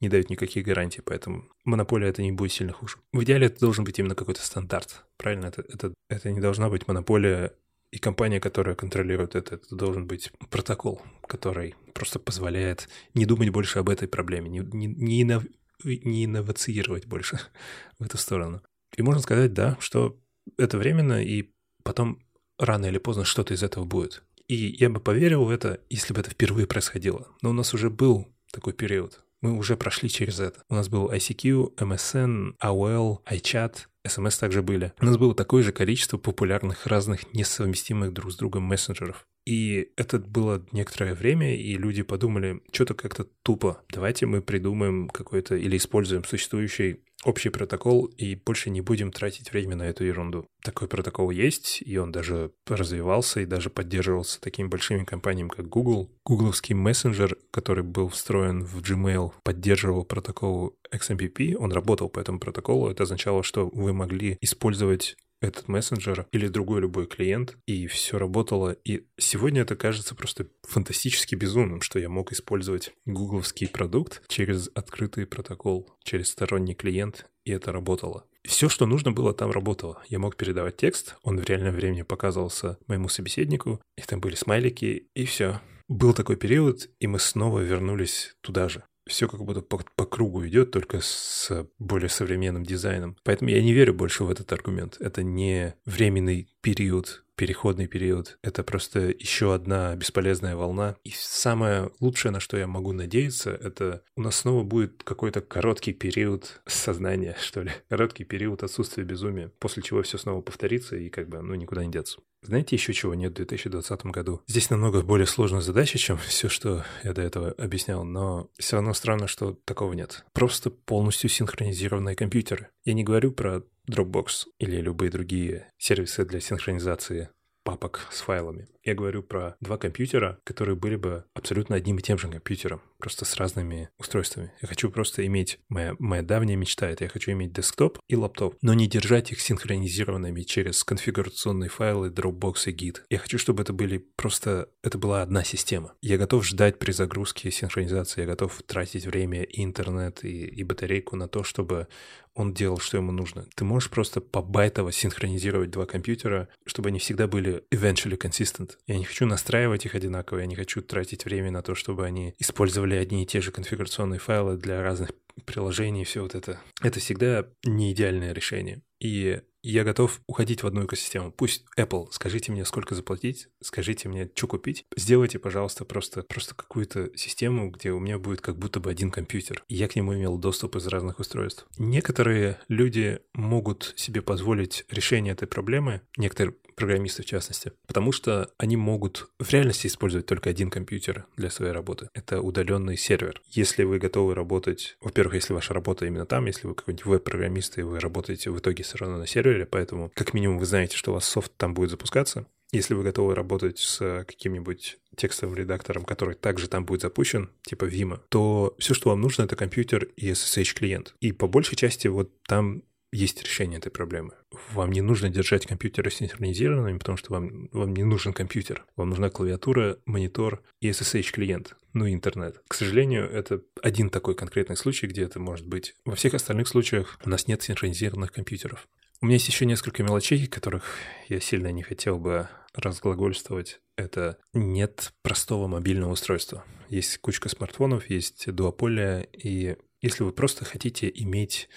не 0.00 0.08
дают 0.08 0.30
никаких 0.30 0.64
гарантий, 0.64 1.02
поэтому 1.04 1.48
монополия 1.64 2.08
это 2.08 2.22
не 2.22 2.30
будет 2.30 2.52
сильно 2.52 2.72
хуже. 2.72 2.98
В 3.12 3.24
идеале 3.24 3.48
это 3.48 3.60
должен 3.60 3.84
быть 3.84 3.98
именно 3.98 4.14
какой-то 4.14 4.44
стандарт, 4.44 5.04
правильно? 5.16 5.46
Это, 5.46 5.62
это, 5.62 5.92
это 6.08 6.30
не 6.30 6.40
должна 6.40 6.68
быть 6.68 6.86
монополия 6.86 7.52
и 7.90 7.98
компания, 7.98 8.38
которая 8.38 8.76
контролирует 8.76 9.34
это, 9.34 9.56
это 9.56 9.74
должен 9.74 10.06
быть 10.06 10.30
протокол, 10.50 11.02
который 11.26 11.74
просто 11.92 12.20
позволяет 12.20 12.88
не 13.14 13.26
думать 13.26 13.50
больше 13.50 13.80
об 13.80 13.88
этой 13.88 14.06
проблеме, 14.06 14.48
не, 14.48 14.60
не, 14.60 14.86
не, 14.86 15.22
иннов, 15.22 15.44
не 15.82 16.26
инновацировать 16.26 17.06
больше 17.06 17.40
в 17.98 18.04
эту 18.04 18.18
сторону. 18.18 18.62
И 18.96 19.02
можно 19.02 19.20
сказать, 19.20 19.52
да, 19.52 19.76
что 19.80 20.20
это 20.58 20.78
временно, 20.78 21.22
и 21.22 21.50
потом 21.82 22.20
рано 22.58 22.86
или 22.86 22.98
поздно 22.98 23.24
что-то 23.24 23.54
из 23.54 23.62
этого 23.62 23.84
будет. 23.84 24.22
И 24.48 24.76
я 24.78 24.88
бы 24.88 25.00
поверил 25.00 25.44
в 25.44 25.50
это, 25.50 25.80
если 25.90 26.12
бы 26.12 26.20
это 26.20 26.30
впервые 26.30 26.66
происходило. 26.66 27.28
Но 27.42 27.50
у 27.50 27.52
нас 27.52 27.74
уже 27.74 27.90
был 27.90 28.28
такой 28.52 28.72
период. 28.72 29.20
Мы 29.42 29.56
уже 29.56 29.76
прошли 29.76 30.08
через 30.08 30.40
это. 30.40 30.62
У 30.68 30.74
нас 30.74 30.88
был 30.88 31.10
ICQ, 31.10 31.76
MSN, 31.76 32.54
AOL, 32.62 33.18
iChat, 33.30 33.86
SMS 34.06 34.38
также 34.38 34.62
были. 34.62 34.92
У 35.00 35.04
нас 35.04 35.16
было 35.18 35.34
такое 35.34 35.62
же 35.62 35.72
количество 35.72 36.16
популярных 36.16 36.86
разных 36.86 37.32
несовместимых 37.34 38.12
друг 38.12 38.32
с 38.32 38.36
другом 38.36 38.62
мессенджеров. 38.64 39.26
И 39.44 39.92
это 39.96 40.18
было 40.18 40.66
некоторое 40.72 41.14
время, 41.14 41.56
и 41.56 41.76
люди 41.76 42.02
подумали, 42.02 42.60
что-то 42.72 42.94
как-то 42.94 43.24
тупо. 43.42 43.82
Давайте 43.90 44.26
мы 44.26 44.42
придумаем 44.42 45.08
какой-то 45.08 45.54
или 45.54 45.76
используем 45.76 46.24
существующий 46.24 47.00
общий 47.26 47.50
протокол 47.50 48.06
и 48.06 48.36
больше 48.36 48.70
не 48.70 48.80
будем 48.80 49.10
тратить 49.10 49.52
время 49.52 49.76
на 49.76 49.82
эту 49.82 50.04
ерунду. 50.04 50.46
Такой 50.62 50.88
протокол 50.88 51.30
есть, 51.30 51.82
и 51.84 51.98
он 51.98 52.12
даже 52.12 52.52
развивался 52.66 53.40
и 53.40 53.46
даже 53.46 53.68
поддерживался 53.68 54.40
такими 54.40 54.68
большими 54.68 55.04
компаниями, 55.04 55.48
как 55.48 55.68
Google. 55.68 56.10
Гугловский 56.24 56.74
мессенджер, 56.74 57.36
который 57.50 57.84
был 57.84 58.08
встроен 58.08 58.64
в 58.64 58.80
Gmail, 58.80 59.32
поддерживал 59.42 60.04
протокол 60.04 60.76
XMPP, 60.92 61.56
он 61.56 61.72
работал 61.72 62.08
по 62.08 62.20
этому 62.20 62.38
протоколу. 62.38 62.88
Это 62.88 63.02
означало, 63.02 63.42
что 63.42 63.68
вы 63.72 63.92
могли 63.92 64.38
использовать 64.40 65.16
этот 65.40 65.68
мессенджер 65.68 66.26
или 66.32 66.48
другой 66.48 66.80
любой 66.80 67.06
клиент, 67.06 67.56
и 67.66 67.86
все 67.86 68.18
работало. 68.18 68.70
И 68.84 69.06
сегодня 69.18 69.62
это 69.62 69.76
кажется 69.76 70.14
просто 70.14 70.48
фантастически 70.62 71.34
безумным, 71.34 71.80
что 71.80 71.98
я 71.98 72.08
мог 72.08 72.32
использовать 72.32 72.92
гугловский 73.04 73.68
продукт 73.68 74.22
через 74.28 74.70
открытый 74.74 75.26
протокол, 75.26 75.90
через 76.02 76.30
сторонний 76.30 76.74
клиент, 76.74 77.26
и 77.44 77.52
это 77.52 77.72
работало. 77.72 78.26
Все, 78.44 78.68
что 78.68 78.86
нужно 78.86 79.12
было, 79.12 79.34
там 79.34 79.50
работало. 79.50 80.02
Я 80.08 80.18
мог 80.18 80.36
передавать 80.36 80.76
текст, 80.76 81.16
он 81.22 81.38
в 81.38 81.44
реальном 81.44 81.74
времени 81.74 82.02
показывался 82.02 82.78
моему 82.86 83.08
собеседнику, 83.08 83.80
и 83.96 84.02
там 84.02 84.20
были 84.20 84.36
смайлики, 84.36 85.08
и 85.14 85.24
все. 85.24 85.60
Был 85.88 86.14
такой 86.14 86.36
период, 86.36 86.88
и 87.00 87.06
мы 87.06 87.18
снова 87.18 87.60
вернулись 87.60 88.36
туда 88.40 88.68
же 88.68 88.84
все 89.06 89.28
как 89.28 89.42
будто 89.42 89.62
по, 89.62 89.80
по 89.94 90.04
кругу 90.04 90.46
идет, 90.46 90.70
только 90.70 91.00
с 91.00 91.50
более 91.78 92.08
современным 92.08 92.64
дизайном. 92.64 93.16
Поэтому 93.22 93.50
я 93.50 93.62
не 93.62 93.72
верю 93.72 93.94
больше 93.94 94.24
в 94.24 94.30
этот 94.30 94.52
аргумент. 94.52 94.96
Это 95.00 95.22
не 95.22 95.74
временный 95.84 96.48
период, 96.60 97.24
переходный 97.36 97.86
период. 97.86 98.38
Это 98.42 98.64
просто 98.64 99.00
еще 99.10 99.54
одна 99.54 99.94
бесполезная 99.94 100.56
волна. 100.56 100.96
И 101.04 101.12
самое 101.14 101.90
лучшее, 102.00 102.32
на 102.32 102.40
что 102.40 102.56
я 102.56 102.66
могу 102.66 102.92
надеяться, 102.92 103.50
это 103.50 104.02
у 104.16 104.22
нас 104.22 104.36
снова 104.36 104.64
будет 104.64 105.02
какой-то 105.04 105.40
короткий 105.40 105.92
период 105.92 106.60
сознания, 106.66 107.36
что 107.40 107.62
ли. 107.62 107.70
Короткий 107.88 108.24
период 108.24 108.62
отсутствия 108.62 109.04
безумия, 109.04 109.52
после 109.60 109.82
чего 109.82 110.02
все 110.02 110.18
снова 110.18 110.40
повторится 110.40 110.96
и 110.96 111.10
как 111.10 111.28
бы, 111.28 111.40
ну, 111.42 111.54
никуда 111.54 111.84
не 111.84 111.92
деться. 111.92 112.20
Знаете 112.46 112.76
еще 112.76 112.92
чего 112.92 113.14
нет 113.14 113.32
в 113.32 113.36
2020 113.36 114.06
году? 114.06 114.40
Здесь 114.46 114.70
намного 114.70 115.02
более 115.02 115.26
сложная 115.26 115.60
задача, 115.60 115.98
чем 115.98 116.16
все, 116.28 116.48
что 116.48 116.84
я 117.02 117.12
до 117.12 117.22
этого 117.22 117.50
объяснял, 117.58 118.04
но 118.04 118.48
все 118.56 118.76
равно 118.76 118.94
странно, 118.94 119.26
что 119.26 119.58
такого 119.64 119.94
нет. 119.94 120.24
Просто 120.32 120.70
полностью 120.70 121.28
синхронизированные 121.28 122.14
компьютеры. 122.14 122.68
Я 122.84 122.94
не 122.94 123.02
говорю 123.02 123.32
про 123.32 123.64
Dropbox 123.90 124.46
или 124.60 124.80
любые 124.80 125.10
другие 125.10 125.72
сервисы 125.76 126.24
для 126.24 126.38
синхронизации 126.38 127.30
папок 127.64 128.06
с 128.12 128.20
файлами. 128.20 128.68
Я 128.86 128.94
говорю 128.94 129.24
про 129.24 129.56
два 129.60 129.78
компьютера, 129.78 130.38
которые 130.44 130.76
были 130.76 130.94
бы 130.94 131.24
абсолютно 131.34 131.74
одним 131.74 131.98
и 131.98 132.02
тем 132.02 132.18
же 132.18 132.28
компьютером, 132.28 132.80
просто 132.98 133.24
с 133.24 133.34
разными 133.34 133.90
устройствами. 133.98 134.52
Я 134.62 134.68
хочу 134.68 134.92
просто 134.92 135.26
иметь, 135.26 135.58
моя, 135.68 135.96
моя 135.98 136.22
давняя 136.22 136.56
мечта, 136.56 136.88
это 136.88 137.02
я 137.02 137.10
хочу 137.10 137.32
иметь 137.32 137.52
десктоп 137.52 137.98
и 138.08 138.14
лаптоп, 138.14 138.56
но 138.62 138.74
не 138.74 138.86
держать 138.86 139.32
их 139.32 139.40
синхронизированными 139.40 140.42
через 140.42 140.84
конфигурационные 140.84 141.68
файлы 141.68 142.10
Dropbox 142.10 142.70
и 142.70 142.72
Git. 142.72 142.98
Я 143.10 143.18
хочу, 143.18 143.38
чтобы 143.38 143.62
это 143.62 143.72
были 143.72 143.98
просто, 143.98 144.68
это 144.84 144.98
была 144.98 145.22
одна 145.22 145.42
система. 145.42 145.94
Я 146.00 146.16
готов 146.16 146.46
ждать 146.46 146.78
при 146.78 146.92
загрузке 146.92 147.50
синхронизации, 147.50 148.20
я 148.20 148.26
готов 148.28 148.62
тратить 148.62 149.04
время 149.04 149.42
и 149.42 149.64
интернет, 149.64 150.24
и, 150.24 150.44
и 150.44 150.62
батарейку 150.62 151.16
на 151.16 151.26
то, 151.26 151.42
чтобы 151.42 151.88
он 152.36 152.52
делал, 152.52 152.78
что 152.78 152.98
ему 152.98 153.12
нужно. 153.12 153.46
Ты 153.56 153.64
можешь 153.64 153.90
просто 153.90 154.20
побайтово 154.20 154.92
синхронизировать 154.92 155.70
два 155.70 155.86
компьютера, 155.86 156.48
чтобы 156.66 156.90
они 156.90 156.98
всегда 156.98 157.26
были 157.26 157.64
eventually 157.72 158.18
consistent. 158.18 158.75
Я 158.86 158.98
не 158.98 159.04
хочу 159.04 159.26
настраивать 159.26 159.84
их 159.86 159.94
одинаково, 159.94 160.40
я 160.40 160.46
не 160.46 160.56
хочу 160.56 160.82
тратить 160.82 161.24
время 161.24 161.50
на 161.50 161.62
то, 161.62 161.74
чтобы 161.74 162.06
они 162.06 162.34
использовали 162.38 162.94
одни 162.94 163.22
и 163.22 163.26
те 163.26 163.40
же 163.40 163.50
конфигурационные 163.50 164.20
файлы 164.20 164.56
для 164.56 164.82
разных 164.82 165.10
приложений, 165.44 166.04
все 166.04 166.22
вот 166.22 166.34
это. 166.34 166.60
Это 166.82 167.00
всегда 167.00 167.46
не 167.64 167.92
идеальное 167.92 168.32
решение. 168.32 168.82
И 169.00 169.40
я 169.62 169.82
готов 169.82 170.20
уходить 170.28 170.62
в 170.62 170.66
одну 170.66 170.86
экосистему. 170.86 171.32
Пусть 171.32 171.64
Apple, 171.76 172.06
скажите 172.12 172.52
мне, 172.52 172.64
сколько 172.64 172.94
заплатить, 172.94 173.48
скажите 173.60 174.08
мне, 174.08 174.30
что 174.34 174.46
купить. 174.46 174.86
Сделайте, 174.96 175.40
пожалуйста, 175.40 175.84
просто, 175.84 176.22
просто 176.22 176.54
какую-то 176.54 177.10
систему, 177.16 177.70
где 177.70 177.90
у 177.90 177.98
меня 177.98 178.18
будет 178.18 178.40
как 178.40 178.58
будто 178.58 178.78
бы 178.78 178.90
один 178.90 179.10
компьютер. 179.10 179.64
И 179.68 179.74
я 179.74 179.88
к 179.88 179.96
нему 179.96 180.14
имел 180.14 180.38
доступ 180.38 180.76
из 180.76 180.86
разных 180.86 181.18
устройств. 181.18 181.66
Некоторые 181.78 182.60
люди 182.68 183.18
могут 183.34 183.92
себе 183.96 184.22
позволить 184.22 184.84
решение 184.88 185.32
этой 185.32 185.48
проблемы, 185.48 186.00
некоторые 186.16 186.54
программисты 186.76 187.22
в 187.22 187.26
частности, 187.26 187.72
потому 187.86 188.12
что 188.12 188.50
они 188.58 188.76
могут 188.76 189.28
в 189.38 189.50
реальности 189.50 189.86
использовать 189.86 190.26
только 190.26 190.50
один 190.50 190.70
компьютер 190.70 191.26
для 191.36 191.50
своей 191.50 191.72
работы. 191.72 192.10
Это 192.14 192.40
удаленный 192.40 192.96
сервер. 192.96 193.42
Если 193.48 193.82
вы 193.84 193.98
готовы 193.98 194.34
работать, 194.34 194.96
во-первых, 195.00 195.34
если 195.34 195.54
ваша 195.54 195.74
работа 195.74 196.06
именно 196.06 196.26
там, 196.26 196.46
если 196.46 196.66
вы 196.66 196.74
какой-нибудь 196.74 197.06
веб-программист, 197.06 197.78
и 197.78 197.82
вы 197.82 197.98
работаете 197.98 198.50
в 198.50 198.58
итоге 198.58 198.84
все 198.84 198.98
равно 198.98 199.18
на 199.18 199.26
сервере, 199.26 199.66
поэтому 199.66 200.12
как 200.14 200.34
минимум 200.34 200.58
вы 200.58 200.66
знаете, 200.66 200.96
что 200.96 201.10
у 201.10 201.14
вас 201.14 201.24
софт 201.24 201.52
там 201.56 201.74
будет 201.74 201.90
запускаться, 201.90 202.46
если 202.72 202.94
вы 202.94 203.04
готовы 203.04 203.34
работать 203.34 203.78
с 203.78 204.24
каким-нибудь 204.26 204.98
текстовым 205.16 205.54
редактором, 205.54 206.04
который 206.04 206.34
также 206.34 206.68
там 206.68 206.84
будет 206.84 207.02
запущен, 207.02 207.50
типа 207.62 207.84
Vima, 207.84 208.20
то 208.28 208.74
все, 208.78 208.92
что 208.92 209.10
вам 209.10 209.20
нужно, 209.20 209.44
это 209.44 209.56
компьютер 209.56 210.04
и 210.16 210.30
SSH-клиент. 210.30 211.14
И 211.20 211.32
по 211.32 211.46
большей 211.46 211.76
части 211.76 212.08
вот 212.08 212.30
там 212.42 212.82
есть 213.12 213.42
решение 213.42 213.78
этой 213.78 213.90
проблемы. 213.90 214.34
Вам 214.72 214.92
не 214.92 215.00
нужно 215.00 215.28
держать 215.28 215.66
компьютеры 215.66 216.10
синхронизированными, 216.10 216.98
потому 216.98 217.16
что 217.16 217.32
вам, 217.32 217.68
вам 217.72 217.94
не 217.94 218.04
нужен 218.04 218.32
компьютер. 218.32 218.84
Вам 218.96 219.10
нужна 219.10 219.30
клавиатура, 219.30 219.98
монитор 220.06 220.62
и 220.80 220.90
SSH-клиент, 220.90 221.76
ну 221.92 222.06
и 222.06 222.14
интернет. 222.14 222.60
К 222.68 222.74
сожалению, 222.74 223.30
это 223.30 223.62
один 223.82 224.10
такой 224.10 224.34
конкретный 224.34 224.76
случай, 224.76 225.06
где 225.06 225.22
это 225.22 225.38
может 225.40 225.66
быть. 225.66 225.94
Во 226.04 226.14
всех 226.14 226.34
остальных 226.34 226.68
случаях 226.68 227.18
у 227.24 227.30
нас 227.30 227.46
нет 227.46 227.62
синхронизированных 227.62 228.32
компьютеров. 228.32 228.88
У 229.22 229.26
меня 229.26 229.36
есть 229.36 229.48
еще 229.48 229.64
несколько 229.64 230.02
мелочей, 230.02 230.46
которых 230.46 230.84
я 231.28 231.40
сильно 231.40 231.72
не 231.72 231.82
хотел 231.82 232.18
бы 232.18 232.48
разглагольствовать. 232.74 233.80
Это 233.96 234.36
нет 234.52 235.14
простого 235.22 235.66
мобильного 235.66 236.12
устройства. 236.12 236.64
Есть 236.90 237.18
кучка 237.18 237.48
смартфонов, 237.48 238.10
есть 238.10 238.52
дуополия, 238.52 239.26
и 239.32 239.76
если 240.02 240.22
вы 240.22 240.32
просто 240.32 240.66
хотите 240.66 241.10
иметь 241.14 241.68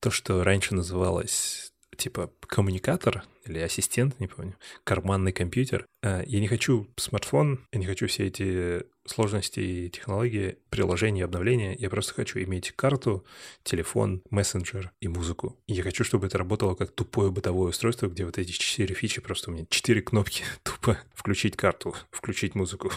то, 0.00 0.10
что 0.10 0.42
раньше 0.44 0.74
называлось 0.74 1.72
типа 1.96 2.32
коммуникатор 2.46 3.24
или 3.44 3.58
ассистент, 3.58 4.18
не 4.20 4.26
помню, 4.26 4.56
карманный 4.84 5.32
компьютер. 5.32 5.86
А, 6.02 6.22
я 6.24 6.40
не 6.40 6.48
хочу 6.48 6.88
смартфон, 6.96 7.66
я 7.72 7.78
не 7.78 7.86
хочу 7.86 8.06
все 8.06 8.26
эти 8.26 8.84
сложности 9.06 9.60
и 9.60 9.90
технологии, 9.90 10.56
приложения, 10.70 11.24
обновления. 11.24 11.74
Я 11.78 11.90
просто 11.90 12.14
хочу 12.14 12.38
иметь 12.40 12.72
карту, 12.72 13.24
телефон, 13.62 14.22
мессенджер 14.30 14.92
и 15.00 15.08
музыку. 15.08 15.58
И 15.66 15.74
я 15.74 15.82
хочу, 15.82 16.04
чтобы 16.04 16.26
это 16.26 16.38
работало 16.38 16.74
как 16.74 16.92
тупое 16.92 17.30
бытовое 17.30 17.70
устройство, 17.70 18.06
где 18.06 18.24
вот 18.24 18.38
эти 18.38 18.52
четыре 18.52 18.94
фичи, 18.94 19.20
просто 19.20 19.50
у 19.50 19.54
меня 19.54 19.66
четыре 19.68 20.00
кнопки 20.00 20.44
тупо 20.62 20.98
включить 21.14 21.56
карту, 21.56 21.94
включить 22.10 22.54
музыку 22.54 22.92